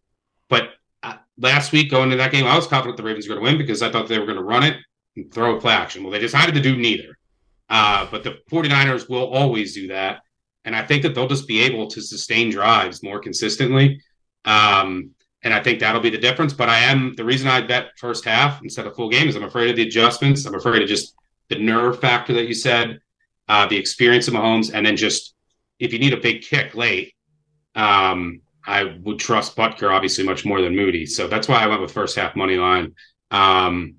[0.50, 0.72] But
[1.02, 3.52] uh, last week going into that game, I was confident the Ravens were going to
[3.52, 4.76] win because I thought they were going to run it
[5.16, 6.04] and throw a play action.
[6.04, 7.18] Well, they decided to do neither.
[7.70, 10.24] Uh, but the 49ers will always do that.
[10.66, 14.02] And I think that they'll just be able to sustain drives more consistently.
[14.44, 15.12] Um,
[15.44, 16.52] and I think that'll be the difference.
[16.52, 19.44] But I am the reason I bet first half instead of full game is I'm
[19.44, 20.46] afraid of the adjustments.
[20.46, 21.16] I'm afraid of just
[21.52, 23.02] the nerve factor that you said,
[23.50, 25.36] uh, the experience of Mahomes, and then just
[25.80, 27.14] if you need a big kick late,
[27.76, 31.06] um, I would trust Butker obviously much more than Moody.
[31.06, 32.96] So that's why I went with first half money line.
[33.32, 33.96] Um,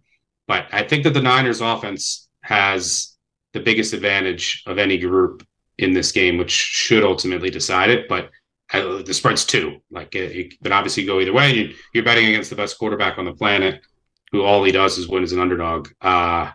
[0.47, 3.17] but I think that the Niners offense has
[3.53, 5.47] the biggest advantage of any group
[5.77, 8.09] in this game, which should ultimately decide it.
[8.09, 8.31] But
[8.73, 9.83] uh, the spread's two.
[9.91, 11.53] Like it, it can obviously go either way.
[11.53, 13.83] You, you're betting against the best quarterback on the planet,
[14.31, 15.89] who all he does is win as an underdog.
[16.01, 16.51] Uh,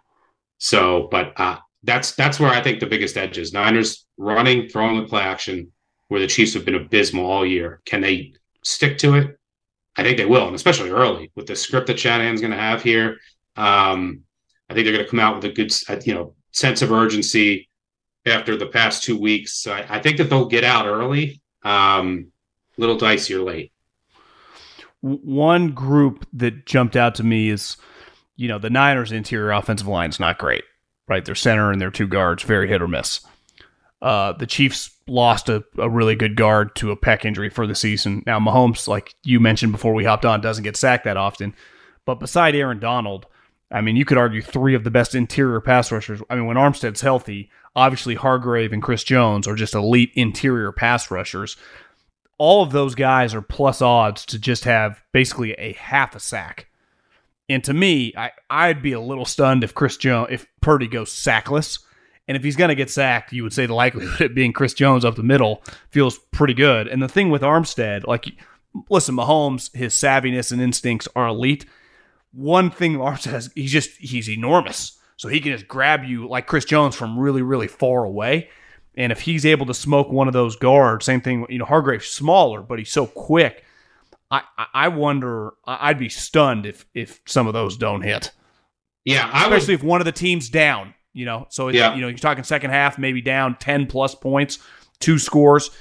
[0.57, 3.53] so, but uh, that's that's where I think the biggest edge is.
[3.53, 5.71] Niners running, throwing the play action,
[6.07, 7.81] where the Chiefs have been abysmal all year.
[7.85, 8.33] Can they
[8.63, 9.39] stick to it?
[9.95, 12.83] I think they will, and especially early with the script that Shanahan's going to have
[12.83, 13.17] here.
[13.55, 14.21] Um,
[14.69, 15.73] I think they're going to come out with a good,
[16.05, 17.69] you know, sense of urgency
[18.25, 19.65] after the past two weeks.
[19.65, 21.41] I, I think that they'll get out early.
[21.63, 22.31] Um,
[22.77, 23.71] little dicier late.
[25.01, 27.77] One group that jumped out to me is,
[28.37, 30.63] you know, the Niners' interior offensive line is not great,
[31.07, 31.25] right?
[31.25, 33.19] Their center and their two guards very hit or miss.
[34.01, 37.75] Uh, the Chiefs lost a, a really good guard to a pec injury for the
[37.75, 38.23] season.
[38.25, 41.55] Now Mahomes, like you mentioned before we hopped on, doesn't get sacked that often.
[42.05, 43.25] But beside Aaron Donald,
[43.71, 46.21] I mean, you could argue three of the best interior pass rushers.
[46.29, 51.09] I mean, when Armstead's healthy, obviously Hargrave and Chris Jones are just elite interior pass
[51.11, 51.57] rushers.
[52.37, 56.66] All of those guys are plus odds to just have basically a half a sack.
[57.49, 61.11] And to me, I, I'd be a little stunned if Chris Jones, if Purdy goes
[61.11, 61.79] sackless.
[62.27, 64.53] And if he's going to get sacked, you would say the likelihood of it being
[64.53, 66.87] Chris Jones up the middle feels pretty good.
[66.87, 68.27] And the thing with Armstead, like,
[68.89, 71.65] listen, Mahomes, his savviness and instincts are elite.
[72.33, 74.97] One thing Armstead has, he's just, he's enormous.
[75.15, 78.49] So he can just grab you like Chris Jones from really, really far away.
[78.95, 82.07] And if he's able to smoke one of those guards, same thing, you know, Hargrave's
[82.07, 83.63] smaller, but he's so quick.
[84.29, 84.41] I,
[84.73, 88.31] I wonder, I'd be stunned if if some of those don't hit.
[89.05, 90.93] Yeah, I especially would, if one of the teams down.
[91.13, 91.95] You know, so yeah.
[91.95, 94.59] you know you're talking second half, maybe down ten plus points,
[94.99, 95.71] two scores.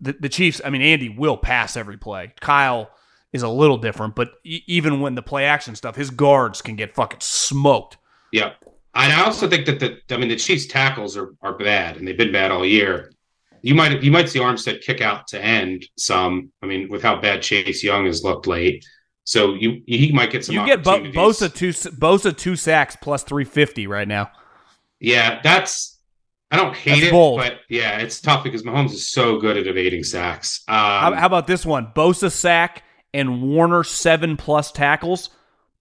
[0.00, 2.32] The, the Chiefs, I mean, Andy will pass every play.
[2.40, 2.90] Kyle
[3.32, 6.76] is a little different, but e- even when the play action stuff, his guards can
[6.76, 7.98] get fucking smoked.
[8.32, 8.54] Yeah,
[8.94, 12.08] and I also think that the I mean the Chiefs tackles are are bad, and
[12.08, 13.12] they've been bad all year.
[13.62, 16.50] You might you might see Armstead kick out to end some.
[16.62, 18.84] I mean, with how bad Chase Young has looked late.
[19.24, 20.54] So you he might get some.
[20.54, 24.30] You get Bo- Bosa two Bosa two sacks plus three fifty right now.
[24.98, 25.98] Yeah, that's
[26.50, 27.38] I don't hate that's it, bold.
[27.38, 30.64] but yeah, it's tough because Mahomes is so good at evading sacks.
[30.66, 31.92] Um, how, how, about this one?
[31.94, 32.82] Bosa sack
[33.14, 35.30] and Warner seven plus tackles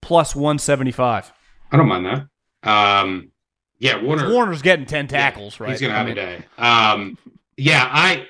[0.01, 1.31] plus one seventy five.
[1.71, 2.69] I don't mind that.
[2.69, 3.31] Um,
[3.79, 4.29] yeah, Warner.
[4.31, 5.71] Warner's getting ten tackles, yeah, right?
[5.71, 6.45] He's gonna have I mean, a day.
[6.57, 7.17] Um,
[7.59, 8.27] yeah, I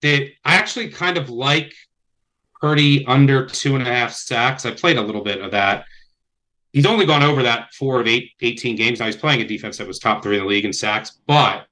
[0.00, 0.32] did.
[0.44, 1.72] I actually kind of like
[2.60, 4.64] Purdy under two and a half sacks.
[4.64, 5.84] I played a little bit of that
[6.72, 8.98] he's only gone over that four of eight, 18 games.
[8.98, 11.66] Now he's playing a defense that was top three in the league in sacks, but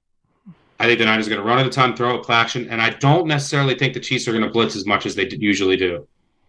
[0.79, 2.69] I think the Niners are going to run at a ton, throw a play action,
[2.71, 5.29] and I don't necessarily think the Chiefs are going to blitz as much as they
[5.29, 6.07] usually do.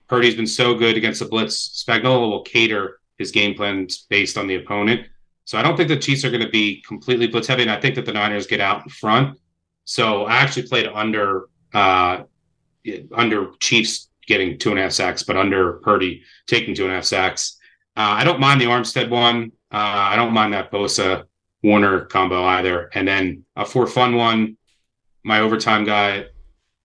[0.08, 1.84] Purdy's been so good against the blitz.
[1.86, 5.08] Spagnuolo will cater his game plans based on the opponent.
[5.46, 7.80] So I don't think the Chiefs are going to be completely blitz heavy, and I
[7.80, 9.38] think that the Niners get out in front.
[9.86, 12.24] So I actually played under uh,
[13.14, 16.96] under Chiefs getting two and a half sacks, but under Purdy taking two and a
[16.96, 17.58] half sacks.
[17.98, 19.52] Uh, I don't mind the Armstead one.
[19.72, 19.78] Uh,
[20.12, 21.26] I don't mind that Bosa
[21.64, 22.90] Warner combo either.
[22.94, 24.58] And then a for fun one,
[25.24, 26.26] my overtime guy,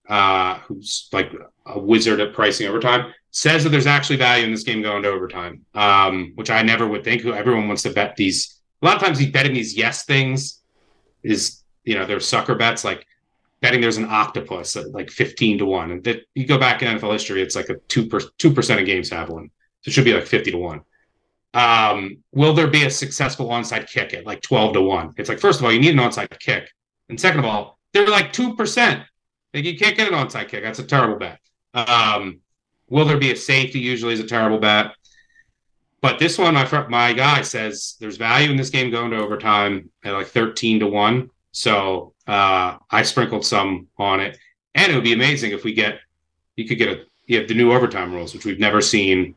[0.07, 1.31] uh, who's like
[1.65, 5.09] a wizard at pricing overtime, says that there's actually value in this game going to
[5.09, 7.25] overtime, um, which I never would think.
[7.25, 8.59] Everyone wants to bet these.
[8.81, 10.61] A lot of times, he's betting these yes things
[11.23, 13.05] is you know there's sucker bets like
[13.61, 16.97] betting there's an octopus at like 15 to 1 and that you go back in
[16.97, 19.49] nfl history it's like a 2 2% of games have one
[19.81, 20.81] so it should be like 50 to 1
[21.53, 25.15] um, will there be a successful onside kick at like 12 to 1?
[25.17, 26.69] It's like, first of all, you need an onside kick.
[27.09, 29.05] And second of all, they're like 2%.
[29.53, 30.63] Like you can't get an onside kick.
[30.63, 31.39] That's a terrible bet.
[31.73, 32.41] Um,
[32.89, 33.79] will there be a safety?
[33.79, 34.93] Usually is a terrible bet.
[35.99, 39.89] But this one, my my guy says there's value in this game going to overtime
[40.03, 41.29] at like 13 to 1.
[41.57, 44.37] So uh, I sprinkled some on it.
[44.75, 45.99] And it would be amazing if we get,
[46.55, 49.33] you could get a, you have the new overtime rules, which we've never seen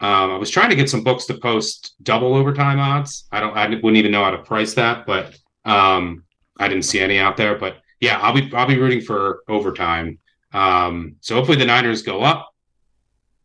[0.00, 3.24] um, I was trying to get some books to post double overtime odds.
[3.32, 6.24] I don't, I wouldn't even know how to price that, but um,
[6.58, 7.58] I didn't see any out there.
[7.58, 10.18] But yeah, I'll be, I'll be rooting for overtime.
[10.52, 12.54] Um, so hopefully the Niners go up,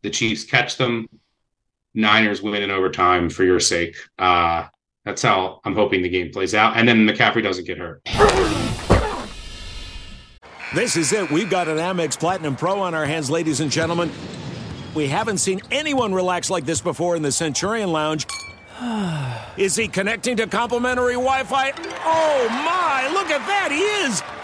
[0.02, 1.08] the Chiefs catch them,
[1.92, 3.96] Niners win in overtime for your sake.
[4.16, 4.66] Uh,
[5.04, 8.02] that's how I'm hoping the game plays out, and then McCaffrey doesn't get hurt.
[10.74, 11.30] This is it.
[11.30, 14.10] We've got an Amex Platinum Pro on our hands, ladies and gentlemen.
[14.94, 18.26] We haven't seen anyone relax like this before in the Centurion Lounge.
[19.56, 21.72] Is he connecting to complimentary Wi Fi?
[22.04, 24.43] Oh my, look at that, he is!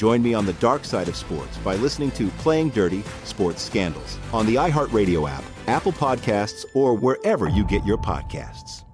[0.00, 4.16] Join me on the dark side of sports by listening to Playing Dirty Sports Scandals
[4.32, 8.84] on the iHeartRadio app, Apple Podcasts, or wherever you get your podcasts.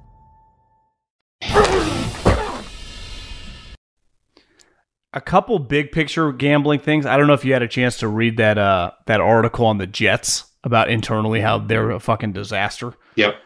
[5.12, 7.07] a couple big picture gambling things.
[7.07, 9.78] I don't know if you had a chance to read that uh that article on
[9.78, 12.94] the Jets about internally how they're a fucking disaster.
[13.14, 13.36] Yep.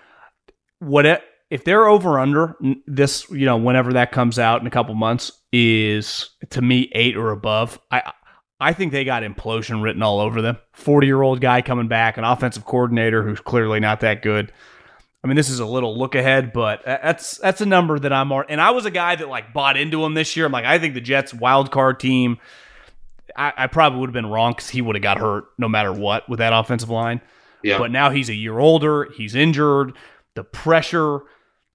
[0.79, 4.71] What it, if they're over under this, you know, whenever that comes out in a
[4.71, 7.79] couple months is to me 8 or above.
[7.91, 8.13] I
[8.61, 10.59] I think they got implosion written all over them.
[10.77, 14.53] 40-year-old guy coming back, an offensive coordinator who's clearly not that good.
[15.25, 18.31] I mean, this is a little look ahead, but that's that's a number that I'm.
[18.33, 20.47] And I was a guy that like bought into him this year.
[20.47, 22.39] I'm like, I think the Jets wild card team.
[23.37, 25.93] I, I probably would have been wrong because he would have got hurt no matter
[25.93, 27.21] what with that offensive line.
[27.63, 27.79] Yeah.
[27.79, 29.09] But now he's a year older.
[29.13, 29.97] He's injured.
[30.35, 31.21] The pressure.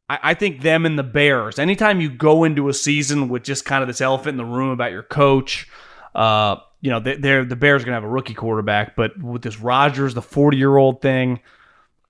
[0.09, 1.59] I, I think them and the Bears.
[1.59, 4.69] Anytime you go into a season with just kind of this elephant in the room
[4.69, 5.67] about your coach,
[6.13, 9.41] uh, you know, they, they're the Bears are gonna have a rookie quarterback, but with
[9.41, 11.39] this Rodgers, the 40 year old thing.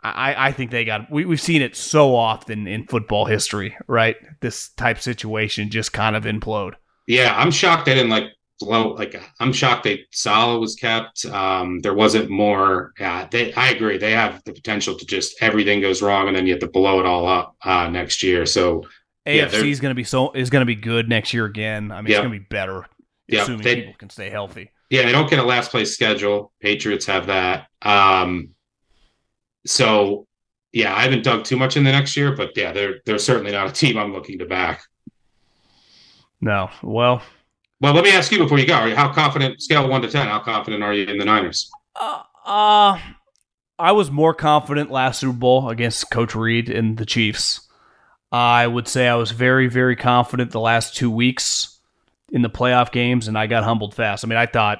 [0.04, 4.16] I, I think they got we, we've seen it so often in football history, right?
[4.39, 6.74] This type situation just kind of implode.
[7.08, 8.26] Yeah, I'm shocked they didn't like
[8.60, 11.26] blow like I'm shocked they Saleh was kept.
[11.26, 12.93] Um, there wasn't more.
[12.99, 13.97] Yeah, they I agree.
[13.97, 16.99] They have the potential to just everything goes wrong and then you have to blow
[16.99, 18.45] it all up uh, next year.
[18.45, 18.84] So
[19.26, 21.91] AFC yeah, is going to be so is going to be good next year again.
[21.91, 22.18] I mean, yeah.
[22.18, 22.86] it's going to be better,
[23.28, 24.72] yeah, assuming they, people can stay healthy.
[24.89, 26.51] Yeah, they don't get a last place schedule.
[26.62, 27.68] Patriots have that.
[27.82, 28.49] Um,
[29.66, 30.28] so
[30.72, 33.51] yeah, I haven't dug too much in the next year, but yeah, they're they're certainly
[33.51, 34.84] not a team I'm looking to back.
[36.41, 37.24] No, well,
[37.86, 40.40] well, let me ask you before you go: How confident, scale one to ten, how
[40.40, 41.70] confident are you in the Niners?
[41.96, 43.00] Uh, uh
[43.78, 47.68] I was more confident last Super Bowl against Coach Reid and the Chiefs.
[48.32, 51.80] I would say I was very, very confident the last two weeks
[52.32, 54.26] in the playoff games, and I got humbled fast.
[54.26, 54.80] I mean, I thought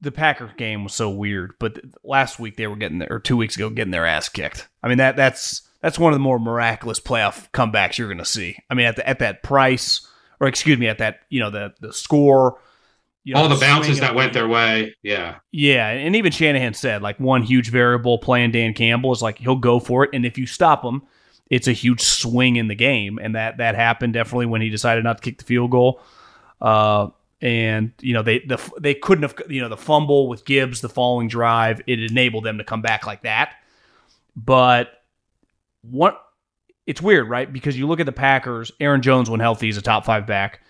[0.00, 3.36] the Packers game was so weird, but last week they were getting there, or two
[3.36, 4.68] weeks ago, getting their ass kicked.
[4.84, 8.24] I mean that that's that's one of the more miraculous playoff comebacks you're going to
[8.24, 8.56] see.
[8.70, 10.06] I mean at the, at that price,
[10.40, 12.60] or excuse me, at that you know the the score.
[13.24, 17.02] You know, All the bounces that went their way, yeah, yeah, and even Shanahan said
[17.02, 20.38] like one huge variable playing Dan Campbell is like he'll go for it, and if
[20.38, 21.02] you stop him,
[21.50, 25.02] it's a huge swing in the game, and that that happened definitely when he decided
[25.02, 26.00] not to kick the field goal.
[26.60, 27.08] Uh,
[27.42, 30.88] and you know they the, they couldn't have you know the fumble with Gibbs the
[30.88, 33.54] following drive it enabled them to come back like that
[34.34, 35.02] but
[35.82, 36.25] what
[36.86, 37.52] it's weird right?
[37.52, 40.60] Because you look at the Packers Aaron Jones when healthy is a top 5 back.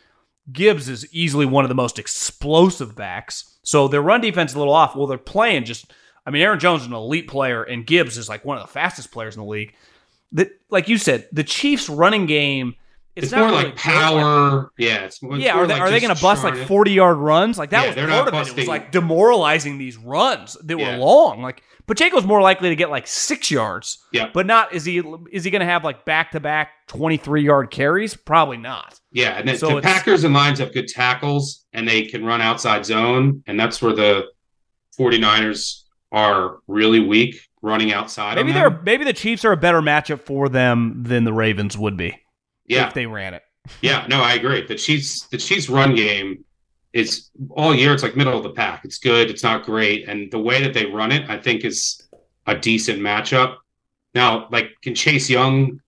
[0.53, 3.59] Gibbs is easily one of the most explosive backs.
[3.63, 4.97] So their run defense is a little off.
[4.97, 5.93] Well they're playing just
[6.25, 8.73] I mean Aaron Jones is an elite player and Gibbs is like one of the
[8.73, 9.75] fastest players in the league.
[10.33, 12.75] That like you said the Chiefs running game
[13.17, 14.57] it's, it's more really like power.
[14.57, 15.49] Like, yeah, it's more, yeah.
[15.49, 17.57] It's are they, like are they going to bust like forty yard runs?
[17.57, 18.55] Like that yeah, was they're part of busting.
[18.55, 18.59] it.
[18.59, 20.99] It was like demoralizing these runs that yeah.
[20.99, 21.41] were long.
[21.41, 23.99] Like Pacheco's more likely to get like six yards.
[24.13, 25.03] Yeah, but not is he
[25.33, 28.15] is he going to have like back to back twenty three yard carries?
[28.15, 29.01] Probably not.
[29.13, 32.43] Yeah, and then so the Packers and Lions have good tackles and they can run
[32.43, 34.27] outside zone, and that's where the
[34.99, 38.37] 49ers are really weak running outside.
[38.37, 41.97] Maybe they're maybe the Chiefs are a better matchup for them than the Ravens would
[41.97, 42.15] be
[42.69, 42.89] yeah.
[42.89, 43.43] if they ran it.
[43.83, 44.67] yeah, no, I agree.
[44.67, 46.45] The Chiefs, the Chiefs run game
[46.93, 47.93] is all year.
[47.93, 48.85] It's like middle of the pack.
[48.85, 49.31] It's good.
[49.31, 52.09] It's not great, and the way that they run it, I think, is
[52.47, 53.57] a decent matchup.
[54.15, 55.81] Now, like, can Chase Young,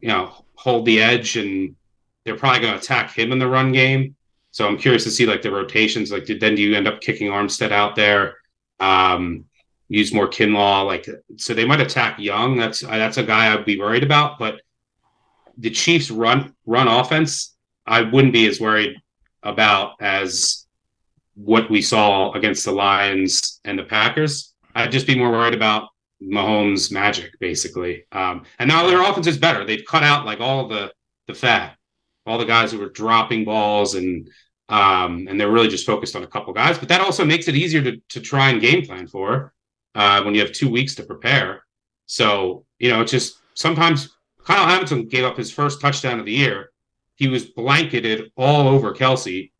[0.00, 1.76] you know, hold the edge, and
[2.24, 4.16] they're probably going to attack him in the run game.
[4.50, 6.10] So I'm curious to see like the rotations.
[6.10, 8.36] Like, did then do you end up kicking Armstead out there?
[8.80, 9.44] Um,
[9.88, 11.06] use more Kinlaw, like
[11.36, 12.56] so they might attack Young.
[12.56, 14.38] That's that's a guy I'd be worried about.
[14.38, 14.62] But
[15.56, 18.96] the Chiefs run run offense, I wouldn't be as worried
[19.42, 20.66] about as
[21.34, 24.54] what we saw against the Lions and the Packers.
[24.74, 25.88] I'd just be more worried about
[26.22, 28.04] Mahomes' magic, basically.
[28.12, 29.64] Um, and now their offense is better.
[29.64, 30.92] They've cut out like all the
[31.26, 31.76] the fat,
[32.24, 34.28] all the guys who were dropping balls and
[34.68, 36.78] um, and they're really just focused on a couple guys.
[36.78, 39.52] But that also makes it easier to to try and game plan for
[39.94, 41.64] uh, when you have two weeks to prepare.
[42.06, 44.15] So you know, it's just sometimes
[44.46, 46.70] Kyle Hamilton gave up his first touchdown of the year.
[47.16, 49.50] He was blanketed all over Kelce.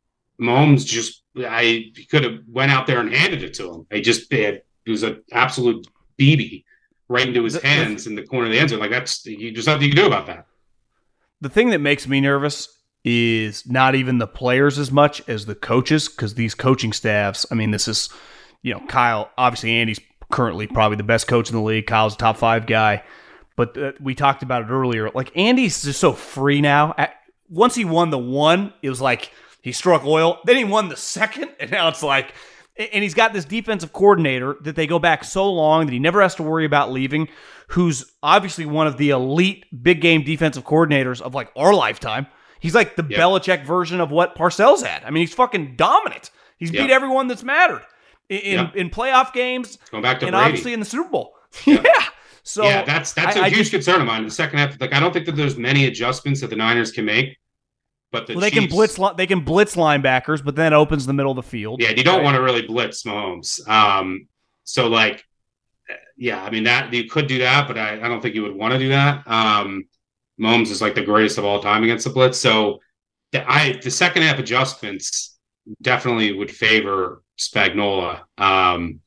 [0.40, 3.86] Mahomes just I could have went out there and handed it to him.
[3.90, 5.86] He just it, it was an absolute
[6.18, 6.64] BB
[7.08, 8.78] right into his the, hands the, in the corner of the end zone.
[8.78, 10.46] Like that's you just nothing you can do about that.
[11.40, 12.68] The thing that makes me nervous
[13.04, 17.46] is not even the players as much as the coaches because these coaching staffs.
[17.50, 18.08] I mean, this is
[18.62, 19.30] you know Kyle.
[19.36, 21.86] Obviously, Andy's currently probably the best coach in the league.
[21.86, 23.02] Kyle's a top five guy,
[23.56, 25.10] but uh, we talked about it earlier.
[25.10, 26.94] Like Andy's just so free now.
[26.96, 27.14] At,
[27.48, 29.32] once he won the one, it was like
[29.62, 30.38] he struck oil.
[30.44, 32.32] Then he won the second, and now it's like
[32.78, 36.20] and he's got this defensive coordinator that they go back so long that he never
[36.20, 37.28] has to worry about leaving,
[37.68, 42.26] who's obviously one of the elite big game defensive coordinators of like our lifetime.
[42.60, 43.18] He's like the yep.
[43.18, 45.04] Belichick version of what Parcells had.
[45.04, 46.30] I mean, he's fucking dominant.
[46.58, 46.86] He's yep.
[46.86, 47.82] beat everyone that's mattered
[48.28, 48.76] in yep.
[48.76, 49.78] in, playoff games.
[49.90, 50.46] Going back to and Brady.
[50.46, 51.34] obviously in the Super Bowl.
[51.64, 51.82] yeah.
[52.46, 54.24] So yeah, that's that's a I, huge I just, concern of mine.
[54.24, 57.04] The second half, like I don't think that there's many adjustments that the Niners can
[57.04, 57.36] make
[58.12, 61.06] but the well, they Chiefs, can blitz they can blitz linebackers, but then it opens
[61.06, 61.82] the middle of the field.
[61.82, 62.24] Yeah, you don't right?
[62.24, 63.66] want to really blitz Mahomes.
[63.68, 64.28] Um,
[64.64, 65.24] so like,
[66.16, 68.54] yeah, I mean that you could do that, but I, I don't think you would
[68.54, 69.26] want to do that.
[69.26, 69.84] Um,
[70.40, 72.38] Mahomes is like the greatest of all time against the blitz.
[72.38, 72.80] So
[73.32, 75.36] the, I the second half adjustments
[75.82, 78.20] definitely would favor Spagnuolo.
[78.38, 79.00] Um,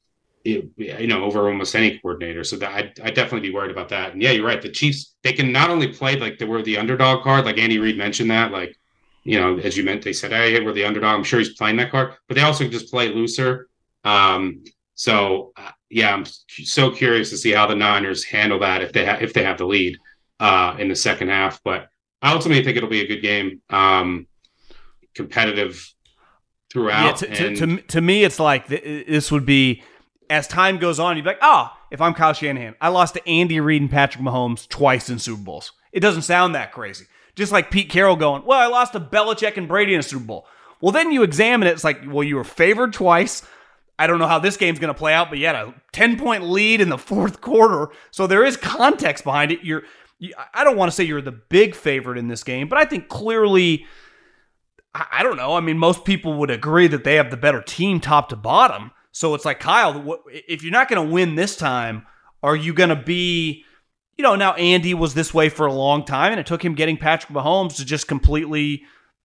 [0.44, 2.44] you know, over almost any coordinator.
[2.44, 4.14] So that I'd, I'd, definitely be worried about that.
[4.14, 4.62] And yeah, you're right.
[4.62, 7.80] The Chiefs, they can not only play like they were the underdog card, like Andy
[7.80, 8.78] Reid mentioned that, like
[9.24, 11.78] you know, as you meant, they said, "Hey, we're the underdog." I'm sure he's playing
[11.78, 13.68] that card, but they also just play looser.
[14.04, 14.64] Um,
[14.96, 19.06] so uh, yeah, I'm so curious to see how the Niners handle that if they
[19.06, 19.98] ha- if they have the lead
[20.40, 21.62] uh, in the second half.
[21.64, 21.90] But
[22.22, 24.28] I ultimately think it'll be a good game, um,
[25.14, 25.94] competitive
[26.72, 27.22] throughout.
[27.22, 29.84] Yeah, to, and- to, to, to, me, it's like th- this would be
[30.30, 31.15] as time goes on.
[31.15, 34.23] You'd be like, oh, if I'm Kyle Shanahan, I lost to Andy Reid and Patrick
[34.23, 35.71] Mahomes twice in Super Bowls.
[35.91, 37.05] It doesn't sound that crazy.
[37.36, 40.25] Just like Pete Carroll going, well, I lost to Belichick and Brady in a Super
[40.25, 40.45] Bowl.
[40.82, 41.71] Well, then you examine it.
[41.71, 43.45] It's like, well, you were favored twice.
[43.97, 46.17] I don't know how this game's going to play out, but you had a 10
[46.17, 47.89] point lead in the fourth quarter.
[48.11, 49.63] So there is context behind it.
[49.63, 49.84] You're,
[50.19, 52.86] you, I don't want to say you're the big favorite in this game, but I
[52.86, 53.86] think clearly,
[54.93, 55.55] I, I don't know.
[55.55, 58.91] I mean, most people would agree that they have the better team top to bottom.
[59.20, 62.05] So it's like, Kyle, if you're not going to win this time,
[62.41, 63.65] are you going to be
[64.20, 66.76] you know, now Andy was this way for a long time, and it took him
[66.76, 68.84] getting Patrick Mahomes to just completely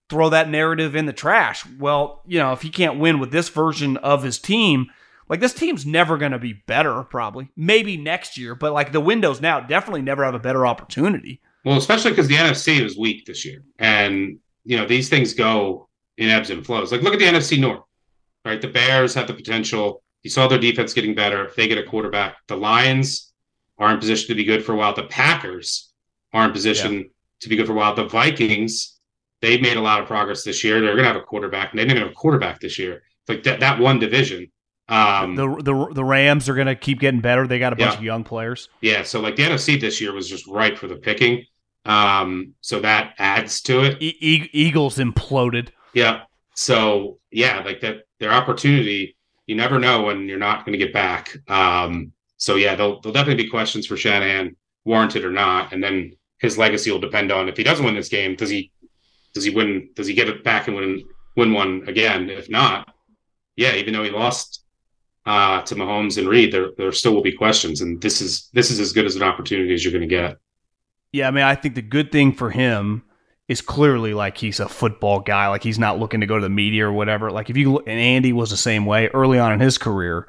[0.09, 1.67] throw that narrative in the trash.
[1.81, 4.87] Well, you know, if he can't win with this version of his team,
[5.29, 7.49] like this team's never going to be better, probably.
[7.57, 11.41] Maybe next year, but like the windows now definitely never have a better opportunity.
[11.65, 13.65] Well, especially because the NFC was weak this year.
[13.81, 15.89] And, you know, these things go
[16.19, 16.93] in ebbs and flows.
[16.93, 17.83] Like, look at the NFC North,
[18.45, 18.61] right?
[18.61, 20.03] The Bears have the potential.
[20.23, 21.47] You saw their defense getting better.
[21.47, 23.33] If they get a quarterback, the Lions
[23.79, 24.95] are in position to be good for a while.
[24.95, 25.93] The Packers
[26.33, 27.03] are in position yeah.
[27.41, 27.95] to be good for a while.
[27.95, 28.99] The Vikings,
[29.41, 30.81] they made a lot of progress this year.
[30.81, 33.03] They're going to have a quarterback, and they didn't have a quarterback this year.
[33.23, 34.51] It's like that, that one division.
[34.87, 37.47] Um, the, the the Rams are going to keep getting better.
[37.47, 37.99] They got a bunch yeah.
[37.99, 38.69] of young players.
[38.83, 41.45] Yeah, so like the NFC this year was just ripe for the picking.
[41.87, 44.03] Um, so that adds to it.
[44.03, 45.69] E- Eagles imploded.
[45.95, 46.23] Yeah.
[46.55, 49.17] So yeah, like that, their opportunity.
[49.47, 51.37] You never know when you're not going to get back.
[51.49, 56.17] Um, so yeah, there'll, there'll definitely be questions for Shanahan, warranted or not, and then
[56.39, 58.71] his legacy will depend on if he doesn't win this game, does he
[59.35, 59.91] does he win?
[59.95, 61.05] Does he get it back and win
[61.37, 62.31] win one again?
[62.31, 62.95] If not,
[63.57, 64.65] yeah, even though he lost
[65.27, 68.71] uh, to Mahomes and Reid, there there still will be questions, and this is this
[68.71, 70.37] is as good as an opportunity as you're going to get.
[71.13, 73.05] Yeah, I mean, I think the good thing for him
[73.49, 76.49] is clearly like he's a football guy, like he's not looking to go to the
[76.49, 77.31] media or whatever.
[77.31, 80.27] Like if you and Andy was the same way early on in his career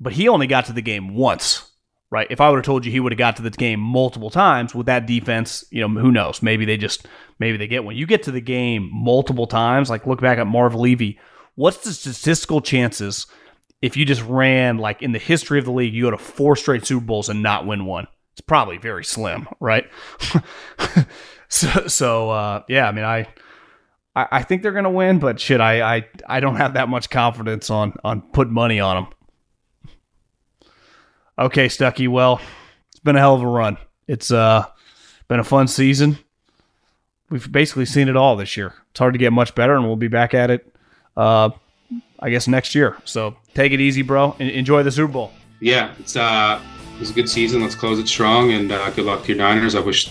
[0.00, 1.70] but he only got to the game once,
[2.10, 2.26] right?
[2.30, 4.74] If I would have told you he would have got to the game multiple times
[4.74, 6.42] with that defense, you know, who knows?
[6.42, 7.06] Maybe they just
[7.38, 7.96] maybe they get one.
[7.96, 11.18] You get to the game multiple times, like look back at Marv Levy.
[11.54, 13.26] What's the statistical chances
[13.82, 16.56] if you just ran like in the history of the league, you go to four
[16.56, 18.06] straight Super Bowls and not win one?
[18.38, 19.90] it's probably very slim, right?
[21.50, 23.28] so, so uh, yeah, I mean, I,
[24.14, 27.10] I, I think they're gonna win, but shit, I, I, I don't have that much
[27.10, 29.12] confidence on on putting money on them.
[31.38, 32.08] Okay, Stuckey.
[32.08, 32.40] Well,
[32.90, 33.78] it's been a hell of a run.
[34.06, 34.66] It's uh
[35.28, 36.18] been a fun season.
[37.30, 38.74] We've basically seen it all this year.
[38.90, 40.74] It's hard to get much better, and we'll be back at it.
[41.16, 41.50] Uh,
[42.20, 42.96] I guess next year.
[43.04, 44.32] So take it easy, bro.
[44.38, 45.32] enjoy the Super Bowl.
[45.60, 46.60] Yeah, it's uh,
[47.00, 47.62] a good season.
[47.62, 49.74] Let's close it strong, and uh, good luck to your Niners.
[49.74, 50.10] I wish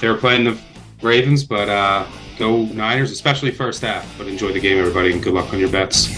[0.00, 0.58] they were playing the
[1.02, 2.06] Ravens, but uh,
[2.38, 4.06] go Niners, especially first half.
[4.16, 6.08] But enjoy the game, everybody, and good luck on your bets.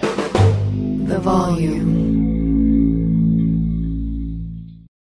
[0.00, 2.09] The volume.